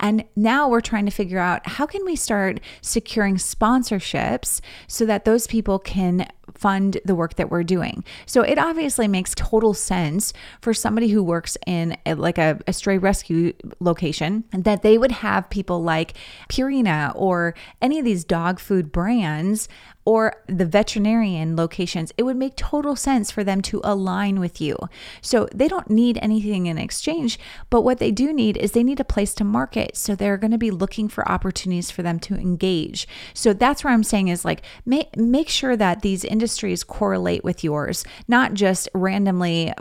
and 0.00 0.24
now 0.34 0.68
we're 0.68 0.80
trying 0.80 1.06
to 1.06 1.12
figure 1.12 1.38
out 1.38 1.66
how 1.66 1.86
can 1.86 2.04
we 2.04 2.16
start 2.16 2.60
securing 2.80 3.36
sponsorships 3.36 4.60
so 4.88 5.06
that 5.06 5.24
those 5.24 5.46
people 5.46 5.78
can 5.78 6.26
fund 6.54 6.98
the 7.04 7.14
work 7.14 7.34
that 7.34 7.50
we're 7.50 7.62
doing. 7.62 8.04
So 8.24 8.42
it 8.42 8.58
obviously 8.58 9.08
makes 9.08 9.34
total 9.34 9.74
sense 9.74 10.32
for 10.60 10.72
somebody 10.72 11.08
who 11.08 11.22
works 11.22 11.56
in 11.66 11.96
a, 12.06 12.14
like 12.14 12.38
a, 12.38 12.58
a 12.66 12.72
stray 12.72 12.98
rescue 12.98 13.52
location 13.80 14.44
that 14.52 14.82
they 14.82 14.98
would 14.98 15.12
have 15.12 15.50
people 15.50 15.82
like 15.82 16.14
Purina 16.48 17.12
or 17.14 17.54
any 17.82 17.98
of 17.98 18.04
these 18.04 18.24
dog 18.24 18.58
food 18.58 18.92
brands 18.92 19.68
or 20.06 20.40
the 20.46 20.64
veterinarian 20.64 21.56
locations, 21.56 22.12
it 22.16 22.22
would 22.22 22.36
make 22.36 22.56
total 22.56 22.94
sense 22.94 23.30
for 23.30 23.44
them 23.44 23.60
to 23.60 23.80
align 23.84 24.38
with 24.38 24.60
you. 24.60 24.76
So 25.20 25.48
they 25.52 25.66
don't 25.66 25.90
need 25.90 26.18
anything 26.22 26.66
in 26.66 26.78
exchange, 26.78 27.38
but 27.68 27.82
what 27.82 27.98
they 27.98 28.12
do 28.12 28.32
need 28.32 28.56
is 28.56 28.72
they 28.72 28.84
need 28.84 29.00
a 29.00 29.04
place 29.04 29.34
to 29.34 29.44
market. 29.44 29.96
So 29.96 30.14
they're 30.14 30.38
going 30.38 30.52
to 30.52 30.58
be 30.58 30.70
looking 30.70 31.08
for 31.08 31.28
opportunities 31.28 31.90
for 31.90 32.02
them 32.02 32.20
to 32.20 32.36
engage. 32.36 33.08
So 33.34 33.52
that's 33.52 33.82
where 33.82 33.92
I'm 33.92 34.04
saying 34.04 34.28
is 34.28 34.44
like 34.44 34.62
make 34.86 35.14
make 35.16 35.48
sure 35.48 35.76
that 35.76 36.02
these 36.02 36.24
industries 36.24 36.84
correlate 36.84 37.42
with 37.42 37.64
yours, 37.64 38.04
not 38.28 38.54
just 38.54 38.88
randomly 38.94 39.74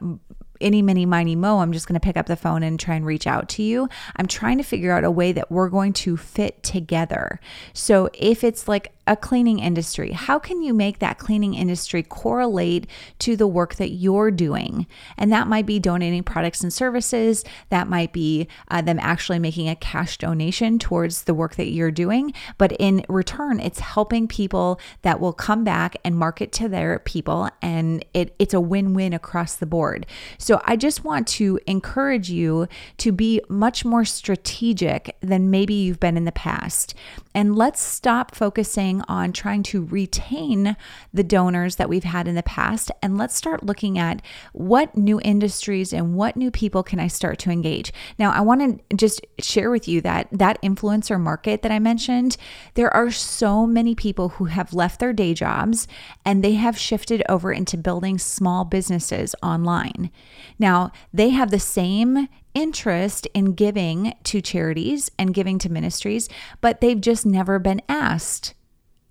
any 0.61 0.81
mini 0.81 1.05
miny 1.05 1.35
mo 1.35 1.59
i'm 1.59 1.73
just 1.73 1.87
going 1.87 1.99
to 1.99 1.99
pick 1.99 2.15
up 2.15 2.27
the 2.27 2.35
phone 2.35 2.63
and 2.63 2.79
try 2.79 2.95
and 2.95 3.05
reach 3.05 3.27
out 3.27 3.49
to 3.49 3.61
you 3.61 3.89
i'm 4.15 4.25
trying 4.25 4.57
to 4.57 4.63
figure 4.63 4.91
out 4.91 5.03
a 5.03 5.11
way 5.11 5.31
that 5.31 5.51
we're 5.51 5.69
going 5.69 5.91
to 5.91 6.15
fit 6.15 6.63
together 6.63 7.39
so 7.73 8.09
if 8.13 8.41
it's 8.43 8.67
like 8.67 8.94
a 9.07 9.15
cleaning 9.15 9.59
industry. 9.59 10.11
How 10.11 10.39
can 10.39 10.61
you 10.61 10.73
make 10.73 10.99
that 10.99 11.17
cleaning 11.17 11.53
industry 11.53 12.03
correlate 12.03 12.87
to 13.19 13.35
the 13.35 13.47
work 13.47 13.75
that 13.75 13.91
you're 13.91 14.31
doing? 14.31 14.87
And 15.17 15.31
that 15.31 15.47
might 15.47 15.65
be 15.65 15.79
donating 15.79 16.23
products 16.23 16.61
and 16.61 16.73
services. 16.73 17.43
That 17.69 17.87
might 17.87 18.13
be 18.13 18.47
uh, 18.69 18.81
them 18.81 18.99
actually 19.01 19.39
making 19.39 19.69
a 19.69 19.75
cash 19.75 20.17
donation 20.17 20.79
towards 20.79 21.23
the 21.23 21.33
work 21.33 21.55
that 21.55 21.69
you're 21.69 21.91
doing. 21.91 22.33
But 22.57 22.71
in 22.73 23.05
return, 23.07 23.59
it's 23.59 23.79
helping 23.79 24.27
people 24.27 24.79
that 25.03 25.19
will 25.19 25.33
come 25.33 25.63
back 25.63 25.95
and 26.03 26.17
market 26.17 26.51
to 26.53 26.67
their 26.67 26.99
people. 26.99 27.49
And 27.61 28.03
it, 28.13 28.35
it's 28.39 28.53
a 28.53 28.61
win 28.61 28.93
win 28.93 29.13
across 29.13 29.55
the 29.55 29.65
board. 29.65 30.05
So 30.37 30.61
I 30.65 30.75
just 30.75 31.03
want 31.03 31.27
to 31.27 31.59
encourage 31.67 32.29
you 32.29 32.67
to 32.97 33.11
be 33.11 33.41
much 33.49 33.85
more 33.85 34.05
strategic 34.05 35.15
than 35.21 35.51
maybe 35.51 35.73
you've 35.73 35.99
been 35.99 36.17
in 36.17 36.25
the 36.25 36.31
past. 36.31 36.95
And 37.33 37.55
let's 37.55 37.81
stop 37.81 38.33
focusing 38.33 38.94
on 39.07 39.33
trying 39.33 39.63
to 39.63 39.85
retain 39.85 40.75
the 41.13 41.23
donors 41.23 41.75
that 41.77 41.89
we've 41.89 42.03
had 42.03 42.27
in 42.27 42.35
the 42.35 42.43
past. 42.43 42.91
And 43.01 43.17
let's 43.17 43.35
start 43.35 43.63
looking 43.63 43.97
at 43.97 44.21
what 44.53 44.95
new 44.97 45.19
industries 45.23 45.93
and 45.93 46.15
what 46.15 46.35
new 46.35 46.51
people 46.51 46.83
can 46.83 46.99
I 46.99 47.07
start 47.07 47.39
to 47.39 47.51
engage. 47.51 47.91
Now, 48.17 48.31
I 48.31 48.41
want 48.41 48.89
to 48.89 48.95
just 48.95 49.25
share 49.39 49.69
with 49.69 49.87
you 49.87 50.01
that 50.01 50.27
that 50.31 50.61
influencer 50.61 51.19
market 51.19 51.61
that 51.61 51.71
I 51.71 51.79
mentioned, 51.79 52.37
there 52.75 52.93
are 52.93 53.11
so 53.11 53.65
many 53.65 53.95
people 53.95 54.29
who 54.29 54.45
have 54.45 54.73
left 54.73 54.99
their 54.99 55.13
day 55.13 55.33
jobs 55.33 55.87
and 56.23 56.43
they 56.43 56.53
have 56.53 56.77
shifted 56.77 57.23
over 57.29 57.51
into 57.51 57.77
building 57.77 58.17
small 58.17 58.65
businesses 58.65 59.35
online. 59.41 60.11
Now, 60.59 60.91
they 61.13 61.29
have 61.29 61.51
the 61.51 61.59
same 61.59 62.27
interest 62.55 63.27
in 63.33 63.53
giving 63.53 64.15
to 64.23 64.41
charities 64.41 65.11
and 65.19 65.33
giving 65.33 65.59
to 65.59 65.71
ministries, 65.71 66.27
but 66.61 66.81
they've 66.81 67.01
just 67.01 67.25
never 67.25 67.59
been 67.59 67.81
asked 67.87 68.55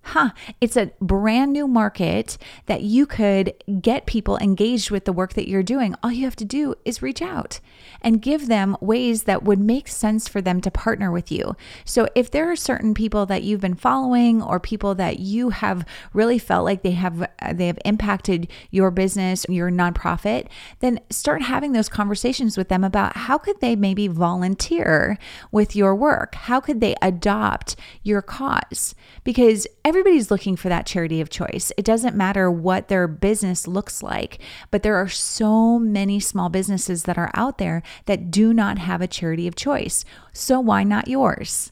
huh, 0.04 0.30
it's 0.60 0.76
a 0.76 0.90
brand 1.00 1.52
new 1.52 1.66
market 1.66 2.38
that 2.66 2.82
you 2.82 3.06
could 3.06 3.52
get 3.80 4.06
people 4.06 4.36
engaged 4.38 4.90
with 4.90 5.04
the 5.04 5.12
work 5.12 5.34
that 5.34 5.48
you're 5.48 5.62
doing. 5.62 5.94
All 6.02 6.12
you 6.12 6.24
have 6.24 6.36
to 6.36 6.44
do 6.44 6.74
is 6.84 7.02
reach 7.02 7.22
out 7.22 7.60
and 8.02 8.20
give 8.20 8.48
them 8.48 8.76
ways 8.80 9.24
that 9.24 9.42
would 9.42 9.58
make 9.58 9.88
sense 9.88 10.28
for 10.28 10.42
them 10.42 10.60
to 10.60 10.70
partner 10.70 11.10
with 11.10 11.32
you. 11.32 11.56
So 11.84 12.08
if 12.14 12.30
there 12.30 12.50
are 12.50 12.56
certain 12.56 12.94
people 12.94 13.26
that 13.26 13.42
you've 13.42 13.60
been 13.60 13.74
following 13.74 14.42
or 14.42 14.60
people 14.60 14.94
that 14.96 15.18
you 15.18 15.50
have 15.50 15.86
really 16.12 16.38
felt 16.38 16.64
like 16.64 16.82
they 16.82 16.92
have 16.92 17.26
they 17.52 17.66
have 17.66 17.78
impacted 17.84 18.48
your 18.70 18.90
business, 18.90 19.46
your 19.48 19.70
nonprofit, 19.70 20.48
then 20.80 21.00
start 21.10 21.42
having 21.42 21.72
those 21.72 21.88
conversations 21.88 22.56
with 22.56 22.68
them 22.68 22.84
about 22.84 23.16
how 23.16 23.38
could 23.38 23.60
they 23.60 23.74
maybe 23.74 24.08
volunteer 24.08 25.18
with 25.50 25.74
your 25.74 25.94
work? 25.94 26.34
How 26.34 26.60
could 26.60 26.80
they 26.80 26.94
adopt 27.00 27.76
your 28.02 28.22
cause? 28.22 28.94
Because 29.22 29.66
everybody's 29.94 30.28
looking 30.28 30.56
for 30.56 30.68
that 30.68 30.86
charity 30.86 31.20
of 31.20 31.30
choice. 31.30 31.70
It 31.76 31.84
doesn't 31.84 32.16
matter 32.16 32.50
what 32.50 32.88
their 32.88 33.06
business 33.06 33.68
looks 33.68 34.02
like, 34.02 34.40
but 34.72 34.82
there 34.82 34.96
are 34.96 35.08
so 35.08 35.78
many 35.78 36.18
small 36.18 36.48
businesses 36.48 37.04
that 37.04 37.16
are 37.16 37.30
out 37.34 37.58
there 37.58 37.80
that 38.06 38.32
do 38.32 38.52
not 38.52 38.78
have 38.78 39.00
a 39.00 39.06
charity 39.06 39.46
of 39.46 39.54
choice. 39.54 40.04
So 40.32 40.58
why 40.58 40.82
not 40.82 41.06
yours? 41.06 41.70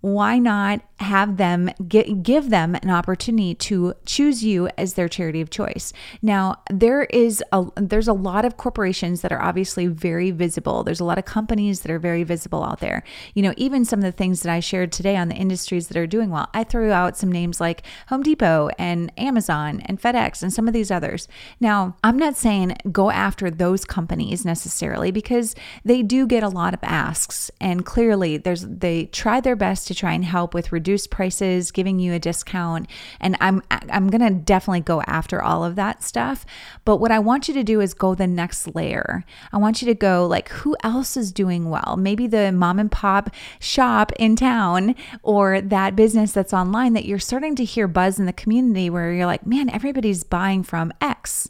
Why 0.00 0.38
not 0.38 0.80
have 0.98 1.36
them 1.36 1.70
get, 1.86 2.22
give 2.22 2.50
them 2.50 2.74
an 2.74 2.90
opportunity 2.90 3.54
to 3.54 3.94
choose 4.04 4.44
you 4.44 4.68
as 4.78 4.94
their 4.94 5.08
charity 5.08 5.40
of 5.40 5.50
choice? 5.50 5.92
Now 6.22 6.62
there 6.70 7.04
is 7.04 7.42
a 7.52 7.66
there's 7.76 8.08
a 8.08 8.12
lot 8.12 8.44
of 8.44 8.56
corporations 8.56 9.20
that 9.20 9.32
are 9.32 9.42
obviously 9.42 9.86
very 9.86 10.30
visible. 10.30 10.84
There's 10.84 11.00
a 11.00 11.04
lot 11.04 11.18
of 11.18 11.24
companies 11.24 11.80
that 11.80 11.90
are 11.90 11.98
very 11.98 12.22
visible 12.22 12.64
out 12.64 12.80
there. 12.80 13.02
You 13.34 13.42
know 13.42 13.54
even 13.56 13.84
some 13.84 14.00
of 14.00 14.04
the 14.04 14.12
things 14.12 14.42
that 14.42 14.52
i 14.52 14.60
shared 14.60 14.92
today 14.92 15.16
on 15.16 15.28
the 15.28 15.34
industries 15.34 15.88
that 15.88 15.96
are 15.96 16.06
doing 16.06 16.30
well 16.30 16.48
i 16.54 16.64
threw 16.64 16.90
out 16.92 17.16
some 17.16 17.30
names 17.30 17.60
like 17.60 17.82
home 18.08 18.22
depot 18.22 18.70
and 18.78 19.12
amazon 19.18 19.80
and 19.86 20.00
fedex 20.00 20.42
and 20.42 20.52
some 20.52 20.66
of 20.66 20.74
these 20.74 20.90
others. 20.90 21.28
Now 21.60 21.96
i'm 22.02 22.16
not 22.16 22.36
saying 22.36 22.76
go 22.90 23.10
after 23.10 23.50
those 23.50 23.84
companies 23.84 24.44
necessarily 24.44 25.10
because 25.10 25.54
they 25.84 26.02
do 26.02 26.26
get 26.26 26.42
a 26.42 26.48
lot 26.48 26.74
of 26.74 26.80
asks 26.82 27.50
and 27.60 27.84
clearly 27.84 28.36
there's 28.36 28.66
they 28.66 29.06
try 29.06 29.40
their 29.40 29.56
best 29.56 29.89
to 29.90 29.94
try 29.94 30.12
and 30.12 30.24
help 30.24 30.54
with 30.54 30.70
reduced 30.70 31.10
prices, 31.10 31.72
giving 31.72 31.98
you 31.98 32.12
a 32.12 32.20
discount. 32.20 32.88
And 33.20 33.36
I'm 33.40 33.60
I'm 33.70 34.08
going 34.08 34.20
to 34.20 34.40
definitely 34.40 34.82
go 34.82 35.02
after 35.02 35.42
all 35.42 35.64
of 35.64 35.74
that 35.74 36.04
stuff. 36.04 36.46
But 36.84 36.98
what 36.98 37.10
I 37.10 37.18
want 37.18 37.48
you 37.48 37.54
to 37.54 37.64
do 37.64 37.80
is 37.80 37.92
go 37.92 38.14
the 38.14 38.28
next 38.28 38.72
layer. 38.76 39.24
I 39.52 39.56
want 39.56 39.82
you 39.82 39.86
to 39.86 39.94
go 39.94 40.28
like 40.28 40.48
who 40.50 40.76
else 40.84 41.16
is 41.16 41.32
doing 41.32 41.70
well? 41.70 41.96
Maybe 41.98 42.28
the 42.28 42.52
mom 42.52 42.78
and 42.78 42.90
pop 42.90 43.30
shop 43.58 44.12
in 44.16 44.36
town 44.36 44.94
or 45.24 45.60
that 45.60 45.96
business 45.96 46.30
that's 46.30 46.54
online 46.54 46.92
that 46.92 47.04
you're 47.04 47.18
starting 47.18 47.56
to 47.56 47.64
hear 47.64 47.88
buzz 47.88 48.20
in 48.20 48.26
the 48.26 48.32
community 48.32 48.88
where 48.88 49.12
you're 49.12 49.26
like, 49.26 49.44
"Man, 49.44 49.68
everybody's 49.70 50.22
buying 50.22 50.62
from 50.62 50.92
X." 51.00 51.48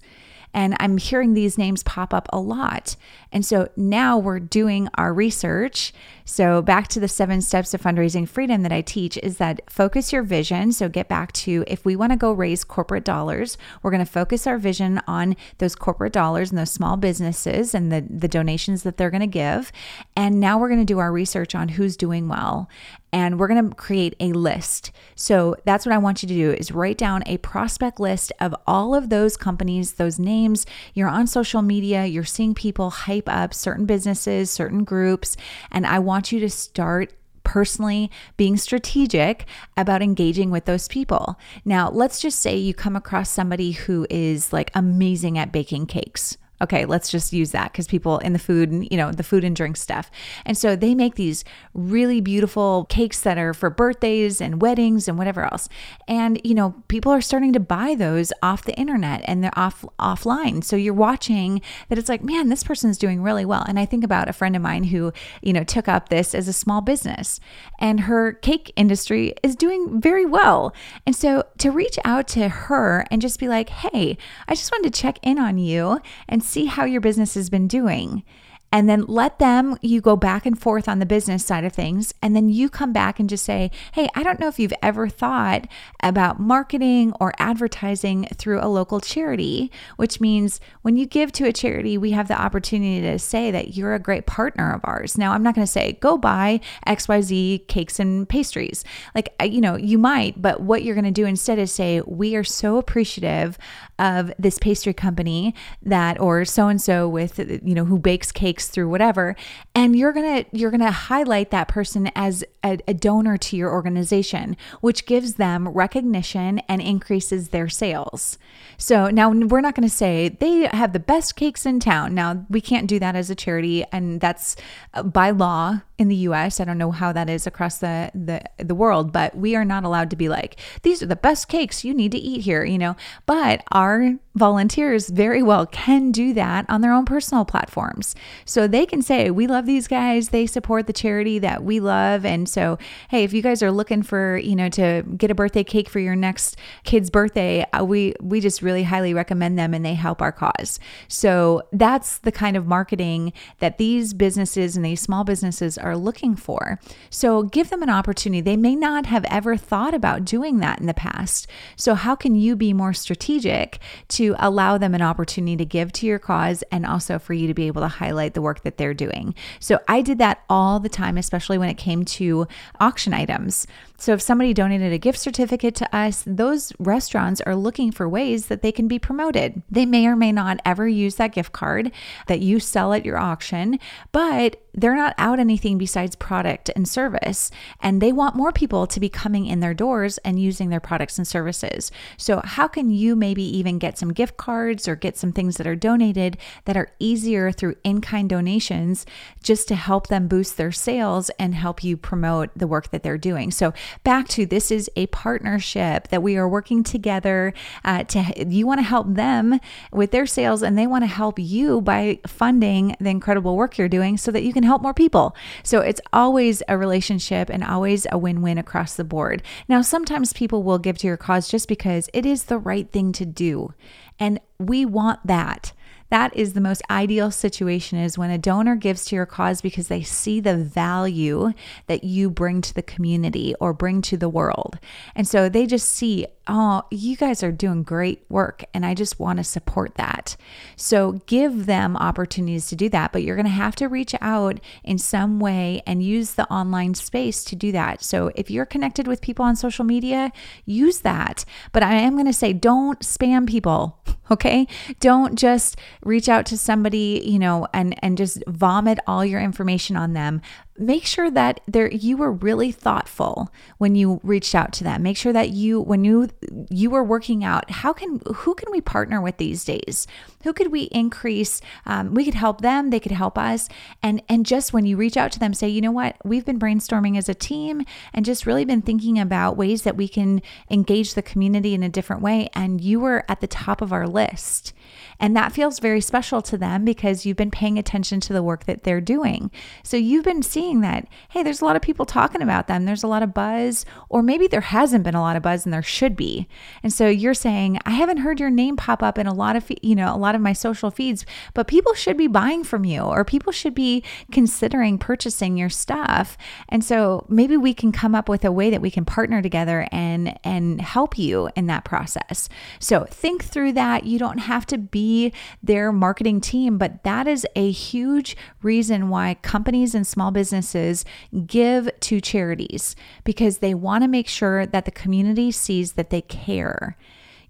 And 0.53 0.77
I'm 0.81 0.99
hearing 0.99 1.35
these 1.35 1.59
names 1.59 1.83
pop 1.83 2.13
up 2.13 2.29
a 2.33 2.41
lot. 2.41 2.97
And 3.33 3.45
so 3.47 3.69
now 3.77 4.19
we're 4.19 4.41
doing 4.41 4.89
our 4.95 5.15
research. 5.15 5.93
So, 6.25 6.63
back 6.63 6.87
to 6.89 7.01
the 7.01 7.09
seven 7.09 7.41
steps 7.43 7.75
of 7.75 7.83
fundraising 7.83 8.29
freedom 8.29 8.63
that 8.63 8.73
I 8.73 8.83
teach 8.83 9.17
is 9.19 9.39
that 9.39 9.69
focus 9.69 10.13
your 10.13 10.23
vision. 10.23 10.73
So, 10.73 10.89
get 10.89 11.09
back 11.09 11.33
to 11.33 11.65
if 11.67 11.85
we 11.85 11.97
want 11.97 12.13
to 12.13 12.17
go 12.17 12.33
raise 12.33 12.63
corporate 12.63 13.05
dollars, 13.05 13.59
we're 13.83 13.91
going 13.91 14.05
to 14.05 14.11
focus 14.11 14.47
our 14.47 14.59
vision 14.59 15.01
on 15.09 15.37
those 15.59 15.75
corporate 15.75 16.13
dollars 16.13 16.51
and 16.51 16.59
those 16.59 16.71
small 16.71 16.97
businesses 16.97 17.75
and 17.75 17.91
the, 17.91 18.05
the 18.09 18.29
donations 18.29 18.85
that 18.85 18.97
they're 18.97 19.11
going 19.11 19.21
to 19.21 19.27
give. 19.27 19.73
And 20.15 20.39
now 20.39 20.59
we're 20.59 20.69
going 20.69 20.81
to 20.81 20.85
do 20.85 21.01
our 21.01 21.13
research 21.13 21.55
on 21.55 21.71
who's 21.71 21.97
doing 21.97 22.29
well 22.29 22.69
and 23.13 23.39
we're 23.39 23.49
going 23.49 23.69
to 23.69 23.75
create 23.75 24.15
a 24.21 24.33
list. 24.33 24.93
So 25.15 25.57
that's 25.65 25.85
what 25.85 25.95
I 25.95 25.99
want 25.99 26.23
you 26.23 26.29
to 26.29 26.35
do 26.35 26.53
is 26.53 26.73
write 26.73 26.99
down 26.99 27.23
a 27.27 27.39
prospect 27.39 28.01
list 28.01 28.33
of 28.41 28.55
all 28.67 28.95
of 28.95 29.09
those 29.09 29.37
companies, 29.37 29.95
those 29.95 30.19
names. 30.19 30.67
You're 30.95 31.09
on 31.09 31.27
social 31.27 31.63
media, 31.63 32.07
you're 32.07 32.25
seeing 32.25 32.55
people 32.55 32.91
hype 32.91 33.29
up 33.29 33.55
certain 33.55 33.87
businesses, 33.87 34.51
certain 34.51 34.85
groups, 34.85 35.37
and 35.71 35.87
I 35.87 35.99
want 35.99 36.33
you 36.33 36.41
to 36.41 36.51
start 36.51 37.13
personally 37.43 38.11
being 38.37 38.57
strategic 38.57 39.47
about 39.77 40.03
engaging 40.03 40.51
with 40.51 40.67
those 40.67 40.87
people. 40.89 41.39
Now, 41.65 41.91
let's 41.91 42.21
just 42.21 42.39
say 42.39 42.57
you 42.57 42.75
come 42.75 42.95
across 42.95 43.31
somebody 43.31 43.73
who 43.73 44.07
is 44.09 44.53
like 44.53 44.71
amazing 44.75 45.39
at 45.39 45.51
baking 45.51 45.87
cakes. 45.87 46.37
Okay, 46.63 46.85
let's 46.85 47.11
just 47.11 47.33
use 47.33 47.53
that 47.53 47.73
because 47.73 47.87
people 47.87 48.19
in 48.19 48.33
the 48.33 48.39
food, 48.39 48.71
and, 48.71 48.87
you 48.91 48.97
know, 48.97 49.13
the 49.13 49.23
food 49.23 49.45
and 49.45 49.57
drink 49.57 49.77
stuff. 49.77 50.11
And 50.45 50.59
so 50.59 50.77
they 50.77 50.95
make 50.95 51.15
these 51.15 51.45
really 51.75 52.21
beautiful 52.21 52.87
cakes 52.89 53.21
that 53.21 53.39
are 53.39 53.55
for 53.55 53.71
birthdays 53.71 54.41
and 54.41 54.61
weddings 54.61 55.09
and 55.09 55.17
whatever 55.17 55.45
else. 55.45 55.69
And, 56.07 56.41
you 56.45 56.55
know, 56.55 56.75
people 56.89 57.13
are 57.13 57.21
starting 57.21 57.53
to 57.55 57.61
buy 57.61 57.95
those 57.95 58.33
off 58.43 58.65
the 58.65 58.79
internet 58.79 59.23
and 59.25 59.43
they're 59.43 59.59
off 59.59 59.85
offline. 59.99 60.63
So 60.63 60.77
you're 60.77 60.95
watching 60.95 61.63
that 61.89 61.99
it's 61.99 62.09
like, 62.09 62.23
man, 62.23 62.49
this 62.49 62.65
person's 62.65 62.99
doing 62.99 63.23
really 63.23 63.45
well. 63.45 63.65
And 63.67 63.79
I 63.79 63.87
think 63.87 64.05
about 64.05 64.29
a 64.29 64.33
friend 64.33 64.55
of 64.55 64.63
mine 64.63 64.85
who, 64.85 65.13
you 65.43 65.53
know, 65.53 65.65
took 65.65 65.89
up 65.89 66.09
this 66.09 66.35
as 66.35 66.49
a 66.49 66.53
small 66.53 66.81
business 66.81 67.41
and 67.79 68.01
her 68.01 68.33
cake 68.33 68.73
industry 68.77 69.35
is 69.43 69.57
doing 69.57 70.01
very 70.01 70.27
well. 70.27 70.75
And 71.07 71.17
so 71.17 71.45
to 71.59 71.71
reach 71.71 71.99
out 72.05 72.29
to 72.29 72.49
her 72.49 73.07
and 73.11 73.23
just 73.23 73.41
be 73.41 73.49
like, 73.49 73.71
hey, 73.71 74.19
I 74.49 74.55
just 74.55 74.71
wanted 74.73 74.93
to 74.93 75.01
check 75.01 75.19
in 75.23 75.39
on 75.39 75.59
you 75.59 76.01
and 76.29 76.43
see 76.51 76.67
how 76.67 76.85
your 76.85 77.01
business 77.01 77.35
has 77.35 77.49
been 77.49 77.69
doing 77.69 78.25
and 78.73 78.89
then 78.89 79.05
let 79.07 79.39
them 79.39 79.77
you 79.83 80.01
go 80.01 80.17
back 80.17 80.47
and 80.47 80.61
forth 80.61 80.89
on 80.89 80.99
the 80.99 81.07
business 81.07 81.45
side 81.45 81.65
of 81.65 81.73
things. 81.73 82.15
And 82.23 82.37
then 82.37 82.49
you 82.49 82.69
come 82.69 82.93
back 82.93 83.19
and 83.19 83.29
just 83.29 83.45
say 83.45 83.71
hey 83.93 84.09
i 84.15 84.23
don't 84.23 84.39
know 84.41 84.49
if 84.49 84.59
you've 84.59 84.73
ever 84.83 85.09
thought 85.09 85.67
about 86.03 86.41
marketing 86.41 87.13
or 87.21 87.33
advertising 87.39 88.27
through 88.35 88.61
a 88.61 88.69
local 88.69 89.01
charity 89.01 89.71
which 89.97 90.21
means 90.21 90.61
when 90.83 90.97
you 90.97 91.07
give 91.07 91.33
to 91.33 91.47
a 91.47 91.53
charity 91.53 91.97
we 91.99 92.13
have 92.13 92.29
the 92.29 92.41
opportunity 92.41 93.01
to 93.01 93.19
say 93.19 93.51
that 93.51 93.77
you're 93.77 93.95
a 93.95 93.99
great 93.99 94.27
partner 94.27 94.73
of 94.73 94.81
ours. 94.85 95.19
Now 95.19 95.33
i'm 95.33 95.43
not 95.43 95.55
going 95.55 95.67
to 95.67 95.73
say 95.73 95.93
go 96.01 96.17
buy 96.19 96.61
xyz 96.87 97.67
cakes 97.69 97.99
and 97.99 98.29
pastries. 98.29 98.85
Like 99.15 99.35
you 99.43 99.61
know 99.61 99.77
you 99.77 99.99
might 99.99 100.41
but 100.41 100.61
what 100.61 100.83
you're 100.83 100.95
going 100.95 101.05
to 101.05 101.11
do 101.11 101.27
instead 101.27 101.59
is 101.59 101.73
say 101.73 102.01
we 102.03 102.37
are 102.37 102.45
so 102.45 102.77
appreciative 102.77 103.59
of 103.99 104.33
this 104.39 104.59
pastry 104.59 104.93
company 104.93 105.55
that 105.83 106.21
or 106.21 106.45
so 106.45 106.69
and 106.69 106.81
so 106.81 107.09
with 107.09 107.39
you 107.39 107.75
know 107.75 107.85
who 107.85 107.99
bakes 107.99 108.33
cakes 108.33 108.60
through 108.69 108.89
whatever 108.89 109.37
and 109.75 109.97
you're 109.97 110.13
going 110.13 110.45
to 110.45 110.57
you're 110.57 110.71
going 110.71 110.81
to 110.81 110.91
highlight 110.91 111.51
that 111.51 111.69
person 111.69 112.11
as 112.15 112.45
a, 112.65 112.79
a 112.87 112.95
donor 112.95 113.37
to 113.37 113.57
your 113.57 113.71
organization 113.71 114.57
which 114.81 115.07
gives 115.07 115.35
them 115.35 115.69
recognition 115.69 116.59
and 116.61 116.81
increases 116.81 117.49
their 117.49 117.69
sales 117.69 118.39
so 118.77 119.09
now 119.09 119.31
we're 119.31 119.61
not 119.61 119.75
going 119.75 119.89
to 119.89 119.95
say 119.95 120.29
they 120.29 120.69
have 120.73 120.93
the 120.93 121.01
best 121.01 121.37
cakes 121.37 121.67
in 121.67 121.81
town 121.81 122.15
now 122.15 122.47
we 122.49 122.61
can't 122.61 122.87
do 122.87 122.99
that 122.99 123.17
as 123.17 123.31
a 123.31 123.35
charity 123.35 123.85
and 123.93 124.21
that's 124.21 124.57
uh, 124.95 125.03
by 125.03 125.31
law 125.31 125.81
in 126.01 126.09
the 126.09 126.17
US. 126.17 126.61
I 126.61 126.65
don't 126.65 126.79
know 126.79 126.93
how 126.93 127.13
that 127.13 127.29
is 127.29 127.47
across 127.47 127.77
the, 127.77 128.11
the 128.15 128.43
the 128.57 128.75
world, 128.75 129.13
but 129.13 129.37
we 129.37 129.55
are 129.55 129.67
not 129.67 129.85
allowed 129.85 130.09
to 130.11 130.17
be 130.17 130.31
like, 130.31 130.57
these 130.81 131.03
are 131.03 131.07
the 131.07 131.15
best 131.15 131.47
cakes 131.49 131.85
you 131.85 131.93
need 131.93 132.13
to 132.13 132.19
eat 132.19 132.41
here, 132.41 132.65
you 132.65 132.79
know. 132.79 132.97
But 133.27 133.63
our 133.71 134.15
volunteers 134.35 135.09
very 135.09 135.43
well 135.43 135.67
can 135.67 136.13
do 136.13 136.33
that 136.33 136.65
on 136.69 136.81
their 136.81 136.93
own 136.93 137.05
personal 137.05 137.45
platforms. 137.45 138.15
So 138.45 138.69
they 138.69 138.87
can 138.87 139.03
say, 139.03 139.31
we 139.31 139.47
love 139.49 139.67
these 139.67 139.89
guys, 139.89 140.29
they 140.29 140.47
support 140.47 140.87
the 140.87 140.93
charity 140.93 141.41
that 141.41 141.65
we 141.65 141.81
love. 141.81 142.25
And 142.25 142.49
so, 142.49 142.79
hey, 143.09 143.25
if 143.25 143.33
you 143.33 143.43
guys 143.43 143.61
are 143.63 143.73
looking 143.73 144.03
for, 144.03 144.37
you 144.39 144.55
know, 144.55 144.69
to 144.71 145.03
get 145.17 145.33
a 145.33 145.35
birthday 145.35 145.65
cake 145.65 145.89
for 145.89 145.99
your 145.99 146.15
next 146.15 146.57
kid's 146.85 147.11
birthday, 147.11 147.67
uh, 147.73 147.85
we 147.85 148.15
we 148.21 148.41
just 148.41 148.63
really 148.63 148.85
highly 148.85 149.13
recommend 149.15 149.59
them 149.59 149.75
and 149.75 149.85
they 149.85 149.95
help 149.95 150.23
our 150.23 150.33
cause. 150.33 150.79
So 151.09 151.63
that's 151.73 152.19
the 152.19 152.33
kind 152.33 152.57
of 152.57 152.67
marketing 152.67 153.33
that 153.59 153.79
these 153.79 154.15
businesses 154.15 154.77
and 154.77 154.85
these 154.85 155.01
small 155.01 155.25
businesses 155.25 155.77
are 155.77 155.97
looking 155.97 156.37
for. 156.37 156.79
So 157.11 157.43
give 157.43 157.71
them 157.71 157.83
an 157.83 157.91
opportunity. 157.91 158.41
They 158.41 158.57
may 158.57 158.77
not 158.77 159.07
have 159.07 159.25
ever 159.25 159.57
thought 159.57 159.93
about 159.93 160.25
doing 160.25 160.59
that 160.59 160.79
in 160.79 160.87
the 160.87 160.95
past. 160.95 161.49
So 161.75 161.95
how 161.95 162.15
can 162.15 162.37
you 162.37 162.55
be 162.55 162.73
more 162.73 162.93
strategic 162.93 163.81
to 164.09 164.20
to 164.21 164.37
allow 164.39 164.77
them 164.77 164.95
an 164.95 165.01
opportunity 165.01 165.57
to 165.57 165.65
give 165.65 165.91
to 165.91 166.05
your 166.05 166.19
cause 166.19 166.63
and 166.71 166.85
also 166.85 167.19
for 167.19 167.33
you 167.33 167.47
to 167.47 167.55
be 167.55 167.67
able 167.69 167.81
to 167.81 167.89
highlight 167.89 168.35
the 168.35 168.43
work 168.43 168.63
that 168.65 168.77
they're 168.77 168.93
doing. 168.93 169.35
So 169.61 169.79
I 169.89 170.03
did 170.03 170.19
that 170.19 170.43
all 170.51 170.79
the 170.79 170.91
time, 170.91 171.17
especially 171.17 171.57
when 171.57 171.71
it 171.71 171.79
came 171.79 172.05
to 172.05 172.47
auction 172.79 173.15
items. 173.15 173.67
So 174.01 174.15
if 174.15 174.23
somebody 174.23 174.55
donated 174.55 174.95
a 174.95 174.99
gift 174.99 175.19
certificate 175.19 175.75
to 175.75 175.95
us, 175.95 176.25
those 176.27 176.73
restaurants 176.79 177.43
are 177.43 177.55
looking 177.55 177.93
for 177.93 178.09
ways 178.09 178.47
that 178.47 178.63
they 178.63 178.73
can 178.73 178.89
be 178.89 178.99
promoted. 178.99 179.63
They 179.71 179.85
may 179.85 180.07
or 180.07 180.17
may 180.17 180.33
not 180.33 180.59
ever 180.65 180.89
use 180.89 181.17
that 181.17 181.35
gift 181.35 181.53
card 181.53 181.93
that 182.27 182.41
you 182.41 182.61
sell 182.61 182.95
at 182.95 183.05
your 183.05 183.19
auction, 183.19 183.79
but 184.11 184.57
they're 184.73 184.97
not 184.97 185.15
out 185.19 185.39
anything 185.39 185.79
besides 185.79 186.17
product 186.17 186.71
and 186.75 186.89
service. 186.89 187.51
And 187.81 188.01
they 188.01 188.13
want 188.13 188.37
more 188.37 188.53
people 188.53 188.87
to 188.87 189.01
be 189.01 189.09
coming 189.09 189.47
in 189.47 189.61
their 189.61 189.75
doors 189.75 190.19
and 190.19 190.41
using 190.41 190.71
their 190.71 190.81
products 190.81 191.19
and 191.19 191.27
services. 191.27 191.91
So, 192.17 192.41
how 192.43 192.69
can 192.69 192.91
you 192.91 193.17
maybe 193.17 193.43
even 193.43 193.79
get 193.79 193.99
some 193.99 194.13
gift 194.13 194.37
cards 194.37 194.89
or 194.89 194.97
get 194.97 195.17
some 195.17 195.33
things 195.33 195.57
that 195.57 195.67
are 195.67 195.77
donated 195.77 196.39
that 196.65 196.77
are 196.77 196.93
easier 196.99 197.53
through 197.53 197.77
in 197.85 198.01
kind 198.01 198.31
donations 198.31 199.05
just 199.43 199.69
to 199.69 199.75
help 199.75 200.07
them 200.07 200.29
boost 200.29 200.57
their 200.57 200.73
sales 200.73 201.31
and 201.39 201.55
help 201.55 201.83
you 201.83 201.97
promote 201.97 202.51
the 202.57 202.67
work 202.67 202.91
that 202.91 203.03
they're 203.03 203.19
doing? 203.19 203.51
So, 203.51 203.73
back 204.05 204.29
to 204.29 204.47
this 204.47 204.71
is 204.71 204.91
a 204.97 205.07
partnership 205.09 206.09
that 206.09 206.23
we 206.23 206.37
are 206.37 206.49
working 206.49 206.83
together 206.83 207.53
uh, 207.85 208.05
to, 208.05 208.47
you 208.49 208.67
want 208.67 208.79
to 208.79 208.85
help 208.85 209.07
them 209.15 209.61
with 209.93 210.11
their 210.11 210.27
sales 210.27 210.63
and 210.63 210.77
they 210.77 210.87
want 210.87 211.03
to 211.03 211.09
help 211.09 211.39
you 211.39 211.81
by 211.81 212.19
funding 212.27 212.97
the 213.01 213.11
incredible 213.11 213.57
work 213.57 213.79
you're 213.79 213.89
doing 213.89 214.17
so 214.17 214.31
that 214.31 214.43
you 214.43 214.53
can 214.53 214.63
help 214.63 214.83
more 214.83 214.95
people. 214.95 215.35
So 215.63 215.81
it's 215.81 216.01
always 216.13 216.63
a 216.69 216.77
relationship 216.77 217.51
and 217.51 217.65
always 217.65 218.07
a 218.11 218.19
win 218.19 218.43
win 218.43 218.59
across 218.59 218.95
the 218.95 219.05
board. 219.05 219.43
Now, 219.69 219.83
sometimes 219.83 220.33
people 220.33 220.63
will 220.63 220.79
give 220.79 220.99
to 220.99 221.07
your 221.07 221.17
cause 221.17 221.49
just 221.49 221.69
because 221.69 222.09
it 222.13 222.27
is 222.27 222.45
the 222.45 222.59
right 222.59 222.91
thing 222.91 223.13
to 223.13 223.27
do. 223.27 223.75
And 224.19 224.41
we 224.59 224.85
want 224.85 225.27
that. 225.27 225.73
That 226.11 226.37
is 226.37 226.53
the 226.53 226.61
most 226.61 226.83
ideal 226.91 227.31
situation 227.31 227.99
is 227.99 228.19
when 228.19 228.31
a 228.31 228.39
donor 228.39 228.77
gives 228.77 229.05
to 229.07 229.17
your 229.17 229.27
cause 229.27 229.61
because 229.61 229.89
they 229.89 230.03
see 230.03 230.41
the 230.41 230.57
value 230.57 231.53
that 231.87 232.05
you 232.05 232.31
bring 232.31 232.61
to 232.63 232.75
the 232.75 232.83
community 232.83 233.55
or 233.61 233.73
bring 233.73 234.03
to 234.03 234.17
the 234.17 234.29
world. 234.29 234.79
And 235.15 235.27
so 235.27 235.49
they 235.49 235.67
just 235.67 235.89
see, 235.89 236.27
oh, 236.53 236.83
you 236.91 237.17
guys 237.17 237.45
are 237.45 237.53
doing 237.53 237.85
great 237.85 238.25
work 238.29 238.65
and 238.75 238.85
I 238.85 238.93
just 238.93 239.21
want 239.21 239.37
to 239.39 239.45
support 239.45 239.95
that. 239.95 240.37
So 240.75 241.21
give 241.27 241.67
them 241.67 241.97
opportunities 241.97 242.67
to 242.69 242.77
do 242.77 242.89
that, 242.89 243.13
but 243.13 243.23
you're 243.23 243.37
going 243.37 243.47
to 243.47 243.51
have 243.51 243.77
to 243.77 243.87
reach 243.87 244.17
out 244.21 244.59
in 244.83 244.99
some 244.99 245.39
way 245.39 245.81
and 245.87 246.03
use 246.03 246.33
the 246.33 246.51
online 246.53 246.95
space 246.95 247.45
to 247.45 247.55
do 247.55 247.71
that. 247.71 248.03
So 248.03 248.33
if 248.35 248.51
you're 248.51 248.67
connected 248.67 249.07
with 249.07 249.21
people 249.21 249.45
on 249.45 249.55
social 249.55 249.85
media, 249.85 250.33
use 250.65 251.01
that. 251.01 251.45
But 251.71 251.85
I 251.85 251.95
am 251.95 252.15
going 252.15 252.27
to 252.27 252.33
say 252.33 252.53
don't 252.53 252.99
spam 252.99 253.49
people, 253.49 254.03
okay? 254.33 254.67
Don't 254.99 255.39
just 255.39 255.77
reach 256.05 256.29
out 256.29 256.47
to 256.47 256.59
somebody, 256.59 257.23
you 257.25 257.39
know, 257.39 257.69
and 257.73 257.95
and 258.03 258.19
just 258.19 258.43
vomit 258.49 258.99
all 259.07 259.25
your 259.25 259.41
information 259.41 259.97
on 259.97 260.15
them 260.15 260.43
make 260.81 261.05
sure 261.05 261.31
that 261.31 261.61
there 261.67 261.91
you 261.91 262.17
were 262.17 262.33
really 262.33 262.73
thoughtful 262.73 263.53
when 263.79 263.95
you 263.95 264.21
reached 264.23 264.55
out 264.55 264.73
to 264.73 264.85
them. 264.85 265.03
Make 265.03 265.17
sure 265.17 265.33
that 265.33 265.51
you 265.51 265.81
when 265.81 266.05
you 266.05 266.31
you 266.71 266.91
were 266.91 267.05
working 267.05 267.45
out, 267.45 267.71
how 267.71 267.93
can 267.93 268.21
who 268.35 268.55
can 268.55 268.73
we 268.73 268.81
partner 268.81 269.21
with 269.21 269.37
these 269.37 269.65
days? 269.65 270.07
Who 270.45 270.53
could 270.53 270.73
we 270.73 270.85
increase? 270.85 271.61
Um, 271.85 272.15
we 272.15 272.25
could 272.25 272.35
help 272.35 272.63
them. 272.63 272.91
They 272.91 273.01
could 273.01 273.13
help 273.13 273.37
us. 273.37 273.69
And 274.03 274.23
and 274.29 274.47
just 274.47 274.73
when 274.73 274.87
you 274.87 274.97
reach 274.97 275.17
out 275.17 275.33
to 275.33 275.39
them, 275.39 275.55
say, 275.55 275.69
you 275.69 275.81
know 275.81 275.93
what, 275.93 276.17
we've 276.25 276.45
been 276.45 276.59
brainstorming 276.59 277.19
as 277.19 277.29
a 277.29 277.35
team 277.35 277.85
and 278.15 278.25
just 278.25 278.47
really 278.47 278.65
been 278.65 278.83
thinking 278.83 279.19
about 279.19 279.57
ways 279.57 279.83
that 279.83 279.97
we 279.97 280.09
can 280.09 280.41
engage 280.71 281.15
the 281.15 281.23
community 281.23 281.75
in 281.75 281.83
a 281.83 281.89
different 281.89 282.23
way. 282.23 282.49
And 282.55 282.81
you 282.81 283.01
were 283.01 283.25
at 283.29 283.41
the 283.41 283.47
top 283.47 283.83
of 283.83 283.93
our 283.93 284.09
list. 284.09 284.73
And 285.19 285.37
that 285.37 285.53
feels 285.53 285.79
very 285.79 286.01
special 286.01 286.43
to 286.43 286.59
them 286.59 286.85
because 286.85 287.27
you've 287.27 287.37
been 287.37 287.51
paying 287.51 287.79
attention 287.79 288.21
to 288.21 288.33
the 288.33 288.43
work 288.43 288.65
that 288.65 288.85
they're 288.85 289.01
doing. 289.01 289.51
So 289.83 289.97
you've 289.97 290.25
been 290.25 290.43
seeing 290.43 290.81
that, 290.81 291.07
hey, 291.31 291.43
there's 291.43 291.61
a 291.61 291.65
lot 291.65 291.77
of 291.77 291.83
people 291.83 292.07
talking 292.07 292.43
about 292.43 292.69
them. 292.69 292.85
There's 292.85 293.03
a 293.03 293.09
lot 293.09 293.23
of 293.23 293.35
buzz, 293.35 293.85
or 294.09 294.23
maybe 294.23 294.47
there 294.47 294.61
hasn't 294.61 295.05
been 295.05 295.15
a 295.15 295.21
lot 295.21 295.37
of 295.37 295.43
buzz 295.43 295.65
and 295.65 295.73
there 295.73 295.83
should 295.83 296.17
be. 296.17 296.49
And 296.83 296.93
so 296.93 297.09
you're 297.09 297.35
saying, 297.35 297.79
I 297.85 297.91
haven't 297.91 298.19
heard 298.19 298.41
your 298.41 298.51
name 298.51 298.77
pop 298.77 299.03
up 299.03 299.19
in 299.19 299.27
a 299.27 299.35
lot 299.35 299.57
of, 299.57 299.71
you 299.83 299.95
know, 299.95 300.15
a 300.15 300.17
lot 300.17 300.35
of 300.35 300.41
my 300.41 300.53
social 300.53 300.91
feeds, 300.91 301.27
but 301.55 301.67
people 301.67 301.95
should 301.95 302.17
be 302.17 302.27
buying 302.27 302.65
from 302.65 302.85
you 302.85 303.01
or 303.01 303.25
people 303.25 303.53
should 303.53 303.75
be 303.75 304.03
considering 304.33 304.99
purchasing 304.99 305.57
your 305.57 305.69
stuff. 305.69 306.37
And 306.69 306.85
so 306.85 307.27
maybe 307.29 307.57
we 307.57 307.75
can 307.75 307.93
come 307.93 308.15
up 308.15 308.29
with 308.29 308.45
a 308.45 308.53
way 308.53 308.71
that 308.71 308.81
we 308.81 308.91
can 308.91 309.05
partner 309.05 309.43
together 309.43 309.87
and 309.93 310.39
and 310.45 310.81
help 310.81 311.19
you 311.19 311.51
in 311.57 311.67
that 311.67 311.85
process. 311.85 312.49
So 312.79 313.05
think 313.05 313.45
through 313.45 313.73
that. 313.73 314.05
You 314.05 314.19
don't 314.19 314.39
have 314.39 314.67
to 314.67 314.79
be 314.81 315.33
their 315.63 315.93
marketing 315.93 316.41
team, 316.41 316.79
but 316.79 317.05
that 317.05 317.27
is 317.27 317.47
a 317.55 317.71
huge 317.71 318.37
reason 318.63 319.09
why 319.09 319.35
companies 319.43 319.95
and 319.95 320.07
small 320.07 320.31
businesses 320.31 321.05
give 321.47 321.89
to 322.01 322.21
charities 322.21 322.97
because 323.25 323.59
they 323.59 323.75
want 323.75 324.03
to 324.03 324.09
make 324.09 324.29
sure 324.29 324.67
that 324.67 324.85
the 324.85 324.91
community 324.91 325.51
sees 325.51 325.93
that 325.93 326.11
they 326.11 326.23
care. 326.23 326.97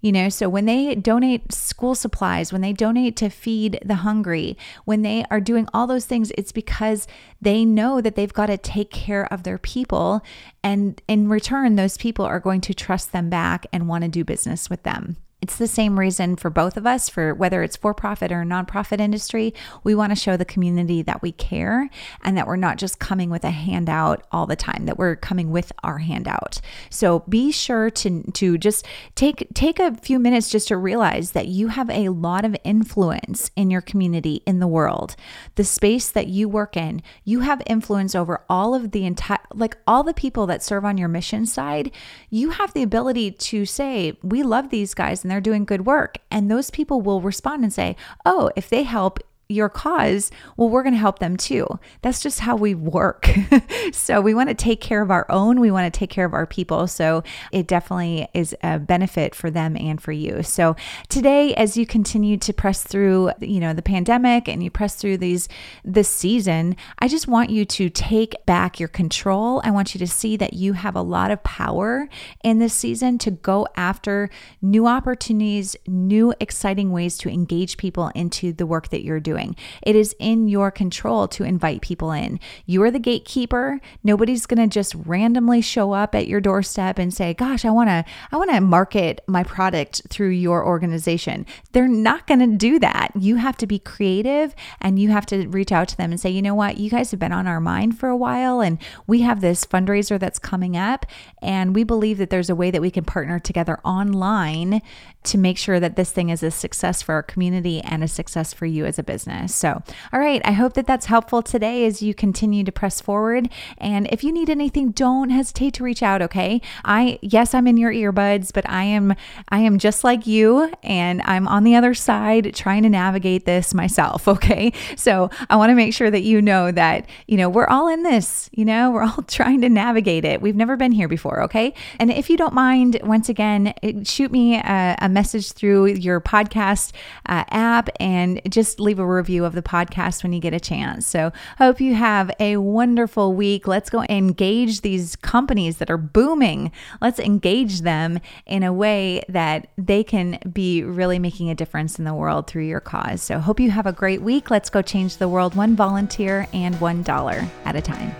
You 0.01 0.11
know, 0.11 0.29
so 0.29 0.49
when 0.49 0.65
they 0.65 0.95
donate 0.95 1.53
school 1.53 1.93
supplies, 1.93 2.51
when 2.51 2.61
they 2.61 2.73
donate 2.73 3.15
to 3.17 3.29
feed 3.29 3.79
the 3.85 3.95
hungry, 3.95 4.57
when 4.83 5.03
they 5.03 5.25
are 5.29 5.39
doing 5.39 5.67
all 5.73 5.85
those 5.85 6.05
things, 6.05 6.31
it's 6.37 6.51
because 6.51 7.07
they 7.39 7.63
know 7.63 8.01
that 8.01 8.15
they've 8.15 8.33
got 8.33 8.47
to 8.47 8.57
take 8.57 8.89
care 8.89 9.31
of 9.31 9.43
their 9.43 9.59
people. 9.59 10.21
And 10.63 10.99
in 11.07 11.29
return, 11.29 11.75
those 11.75 11.97
people 11.97 12.25
are 12.25 12.39
going 12.39 12.61
to 12.61 12.73
trust 12.73 13.11
them 13.11 13.29
back 13.29 13.67
and 13.71 13.87
want 13.87 14.03
to 14.03 14.09
do 14.09 14.25
business 14.25 14.71
with 14.71 14.81
them. 14.81 15.17
It's 15.41 15.57
the 15.57 15.67
same 15.67 15.97
reason 15.97 16.35
for 16.35 16.51
both 16.51 16.77
of 16.77 16.85
us, 16.85 17.09
for 17.09 17.33
whether 17.33 17.63
it's 17.63 17.75
for 17.75 17.95
profit 17.95 18.31
or 18.31 18.43
nonprofit 18.43 18.99
industry. 18.99 19.55
We 19.83 19.95
want 19.95 20.11
to 20.11 20.15
show 20.15 20.37
the 20.37 20.45
community 20.45 21.01
that 21.01 21.23
we 21.23 21.31
care 21.31 21.89
and 22.23 22.37
that 22.37 22.45
we're 22.45 22.57
not 22.57 22.77
just 22.77 22.99
coming 22.99 23.31
with 23.31 23.43
a 23.43 23.49
handout 23.49 24.27
all 24.31 24.45
the 24.45 24.55
time, 24.55 24.85
that 24.85 24.99
we're 24.99 25.15
coming 25.15 25.49
with 25.49 25.71
our 25.83 25.97
handout. 25.97 26.61
So 26.91 27.23
be 27.27 27.51
sure 27.51 27.89
to, 27.89 28.21
to 28.33 28.59
just 28.59 28.85
take, 29.15 29.47
take 29.55 29.79
a 29.79 29.95
few 29.95 30.19
minutes 30.19 30.51
just 30.51 30.67
to 30.67 30.77
realize 30.77 31.31
that 31.31 31.47
you 31.47 31.69
have 31.69 31.89
a 31.89 32.09
lot 32.09 32.45
of 32.45 32.55
influence 32.63 33.49
in 33.55 33.71
your 33.71 33.81
community, 33.81 34.43
in 34.45 34.59
the 34.59 34.67
world. 34.67 35.15
The 35.55 35.63
space 35.63 36.11
that 36.11 36.27
you 36.27 36.49
work 36.49 36.77
in, 36.77 37.01
you 37.23 37.39
have 37.39 37.63
influence 37.65 38.13
over 38.13 38.45
all 38.47 38.75
of 38.75 38.91
the 38.91 39.07
entire, 39.07 39.39
like 39.51 39.75
all 39.87 40.03
the 40.03 40.13
people 40.13 40.45
that 40.45 40.61
serve 40.61 40.85
on 40.85 40.99
your 40.99 41.07
mission 41.07 41.47
side. 41.47 41.89
You 42.29 42.51
have 42.51 42.73
the 42.73 42.83
ability 42.83 43.31
to 43.31 43.65
say, 43.65 44.19
we 44.21 44.43
love 44.43 44.69
these 44.69 44.93
guys 44.93 45.25
and 45.31 45.35
they're 45.37 45.41
doing 45.41 45.63
good 45.63 45.85
work. 45.85 46.17
And 46.29 46.51
those 46.51 46.69
people 46.69 47.01
will 47.01 47.21
respond 47.21 47.63
and 47.63 47.71
say, 47.71 47.95
oh, 48.25 48.51
if 48.57 48.67
they 48.69 48.83
help, 48.83 49.19
your 49.51 49.69
cause, 49.69 50.31
well, 50.57 50.69
we're 50.69 50.83
going 50.83 50.93
to 50.93 50.99
help 50.99 51.19
them 51.19 51.37
too. 51.37 51.67
That's 52.01 52.21
just 52.21 52.39
how 52.41 52.55
we 52.55 52.75
work. 52.75 53.29
so 53.93 54.21
we 54.21 54.33
want 54.33 54.49
to 54.49 54.55
take 54.55 54.81
care 54.81 55.01
of 55.01 55.11
our 55.11 55.25
own, 55.29 55.59
we 55.59 55.71
want 55.71 55.91
to 55.91 55.97
take 55.97 56.09
care 56.09 56.25
of 56.25 56.33
our 56.33 56.45
people. 56.45 56.87
So 56.87 57.23
it 57.51 57.67
definitely 57.67 58.27
is 58.33 58.55
a 58.63 58.79
benefit 58.79 59.35
for 59.35 59.51
them 59.51 59.75
and 59.75 60.01
for 60.01 60.11
you. 60.11 60.43
So 60.43 60.75
today, 61.09 61.53
as 61.55 61.77
you 61.77 61.85
continue 61.85 62.37
to 62.37 62.53
press 62.53 62.83
through, 62.83 63.31
you 63.39 63.59
know, 63.59 63.73
the 63.73 63.81
pandemic 63.81 64.47
and 64.47 64.63
you 64.63 64.69
press 64.69 64.95
through 64.95 65.17
these 65.17 65.47
this 65.83 66.09
season, 66.09 66.75
I 66.99 67.07
just 67.07 67.27
want 67.27 67.49
you 67.49 67.65
to 67.65 67.89
take 67.89 68.45
back 68.45 68.79
your 68.79 68.89
control. 68.89 69.61
I 69.63 69.71
want 69.71 69.93
you 69.93 69.99
to 69.99 70.07
see 70.07 70.37
that 70.37 70.53
you 70.53 70.73
have 70.73 70.95
a 70.95 71.01
lot 71.01 71.31
of 71.31 71.43
power 71.43 72.07
in 72.43 72.59
this 72.59 72.73
season 72.73 73.17
to 73.19 73.31
go 73.31 73.67
after 73.75 74.29
new 74.61 74.87
opportunities, 74.87 75.75
new 75.87 76.33
exciting 76.39 76.91
ways 76.91 77.17
to 77.19 77.29
engage 77.29 77.77
people 77.77 78.11
into 78.15 78.53
the 78.53 78.65
work 78.65 78.89
that 78.89 79.03
you're 79.03 79.19
doing 79.19 79.40
doing. 79.41 79.55
It 79.81 79.95
is 79.95 80.15
in 80.19 80.47
your 80.47 80.71
control 80.71 81.27
to 81.29 81.43
invite 81.43 81.81
people 81.81 82.11
in. 82.11 82.39
You 82.65 82.83
are 82.83 82.91
the 82.91 82.99
gatekeeper. 82.99 83.79
Nobody's 84.03 84.45
going 84.45 84.61
to 84.61 84.73
just 84.73 84.95
randomly 84.95 85.61
show 85.61 85.93
up 85.93 86.15
at 86.15 86.27
your 86.27 86.41
doorstep 86.41 86.99
and 86.99 87.13
say, 87.13 87.33
"Gosh, 87.33 87.65
I 87.65 87.71
want 87.71 87.89
to 87.89 88.05
I 88.31 88.37
want 88.37 88.51
to 88.51 88.61
market 88.61 89.21
my 89.27 89.43
product 89.43 90.03
through 90.09 90.29
your 90.29 90.65
organization." 90.65 91.45
They're 91.71 91.87
not 91.87 92.27
going 92.27 92.39
to 92.39 92.57
do 92.57 92.79
that. 92.79 93.11
You 93.15 93.37
have 93.37 93.57
to 93.57 93.67
be 93.67 93.79
creative 93.79 94.55
and 94.79 94.99
you 94.99 95.09
have 95.09 95.25
to 95.27 95.47
reach 95.47 95.71
out 95.71 95.87
to 95.89 95.97
them 95.97 96.11
and 96.11 96.19
say, 96.19 96.29
"You 96.29 96.41
know 96.41 96.55
what? 96.55 96.77
You 96.77 96.89
guys 96.89 97.11
have 97.11 97.19
been 97.19 97.31
on 97.31 97.47
our 97.47 97.59
mind 97.59 97.97
for 97.97 98.09
a 98.09 98.17
while 98.17 98.61
and 98.61 98.77
we 99.07 99.21
have 99.21 99.41
this 99.41 99.65
fundraiser 99.65 100.19
that's 100.19 100.39
coming 100.39 100.77
up 100.77 101.05
and 101.41 101.75
we 101.75 101.83
believe 101.83 102.17
that 102.17 102.29
there's 102.29 102.49
a 102.49 102.55
way 102.55 102.71
that 102.71 102.81
we 102.81 102.91
can 102.91 103.03
partner 103.03 103.39
together 103.39 103.79
online 103.83 104.81
to 105.23 105.37
make 105.37 105.57
sure 105.57 105.79
that 105.79 105.95
this 105.95 106.11
thing 106.11 106.29
is 106.29 106.43
a 106.43 106.51
success 106.51 107.01
for 107.01 107.13
our 107.13 107.23
community 107.23 107.81
and 107.81 108.03
a 108.03 108.07
success 108.07 108.53
for 108.53 108.65
you 108.65 108.85
as 108.85 108.99
a 108.99 109.03
business." 109.03 109.30
Business. 109.31 109.55
So, 109.55 109.81
all 110.13 110.19
right, 110.19 110.41
I 110.45 110.51
hope 110.51 110.73
that 110.73 110.87
that's 110.87 111.05
helpful 111.05 111.41
today 111.41 111.85
as 111.85 112.01
you 112.01 112.13
continue 112.13 112.63
to 112.63 112.71
press 112.71 113.01
forward. 113.01 113.49
And 113.77 114.07
if 114.11 114.23
you 114.23 114.31
need 114.31 114.49
anything, 114.49 114.91
don't 114.91 115.29
hesitate 115.29 115.73
to 115.75 115.83
reach 115.83 116.03
out, 116.03 116.21
okay? 116.21 116.61
I 116.83 117.19
yes, 117.21 117.53
I'm 117.53 117.67
in 117.67 117.77
your 117.77 117.91
earbuds, 117.91 118.51
but 118.53 118.69
I 118.69 118.83
am 118.83 119.15
I 119.49 119.59
am 119.59 119.77
just 119.77 120.03
like 120.03 120.27
you 120.27 120.71
and 120.83 121.21
I'm 121.23 121.47
on 121.47 121.63
the 121.63 121.75
other 121.75 121.93
side 121.93 122.53
trying 122.53 122.83
to 122.83 122.89
navigate 122.89 123.45
this 123.45 123.73
myself, 123.73 124.27
okay? 124.27 124.73
So, 124.95 125.29
I 125.49 125.55
want 125.55 125.69
to 125.69 125.75
make 125.75 125.93
sure 125.93 126.11
that 126.11 126.23
you 126.23 126.41
know 126.41 126.71
that, 126.71 127.07
you 127.27 127.37
know, 127.37 127.49
we're 127.49 127.67
all 127.67 127.87
in 127.87 128.03
this, 128.03 128.49
you 128.53 128.65
know, 128.65 128.91
we're 128.91 129.03
all 129.03 129.23
trying 129.27 129.61
to 129.61 129.69
navigate 129.69 130.25
it. 130.25 130.41
We've 130.41 130.55
never 130.55 130.75
been 130.75 130.91
here 130.91 131.07
before, 131.07 131.41
okay? 131.43 131.73
And 131.99 132.11
if 132.11 132.29
you 132.29 132.37
don't 132.37 132.53
mind, 132.53 132.99
once 133.03 133.29
again, 133.29 133.73
shoot 134.03 134.31
me 134.31 134.55
a, 134.57 134.95
a 134.99 135.09
message 135.09 135.53
through 135.53 135.87
your 135.87 136.19
podcast 136.21 136.91
uh, 137.27 137.43
app 137.49 137.89
and 137.99 138.41
just 138.49 138.79
leave 138.79 138.99
a 138.99 139.05
review 139.11 139.45
of 139.45 139.53
the 139.53 139.61
podcast 139.61 140.23
when 140.23 140.33
you 140.33 140.39
get 140.39 140.53
a 140.53 140.59
chance. 140.59 141.05
So, 141.05 141.31
hope 141.57 141.79
you 141.79 141.95
have 141.95 142.31
a 142.39 142.57
wonderful 142.57 143.33
week. 143.33 143.67
Let's 143.67 143.89
go 143.89 144.03
engage 144.09 144.81
these 144.81 145.15
companies 145.15 145.77
that 145.77 145.89
are 145.89 145.97
booming. 145.97 146.71
Let's 147.01 147.19
engage 147.19 147.81
them 147.81 148.19
in 148.45 148.63
a 148.63 148.73
way 148.73 149.23
that 149.29 149.67
they 149.77 150.03
can 150.03 150.39
be 150.51 150.83
really 150.83 151.19
making 151.19 151.49
a 151.49 151.55
difference 151.55 151.99
in 151.99 152.05
the 152.05 152.13
world 152.13 152.47
through 152.47 152.65
your 152.65 152.79
cause. 152.79 153.21
So, 153.21 153.39
hope 153.39 153.59
you 153.59 153.71
have 153.71 153.85
a 153.85 153.93
great 153.93 154.21
week. 154.21 154.49
Let's 154.49 154.69
go 154.69 154.81
change 154.81 155.17
the 155.17 155.27
world 155.27 155.55
one 155.55 155.75
volunteer 155.75 156.47
and 156.53 156.79
one 156.79 157.03
dollar 157.03 157.47
at 157.65 157.75
a 157.75 157.81
time. 157.81 158.15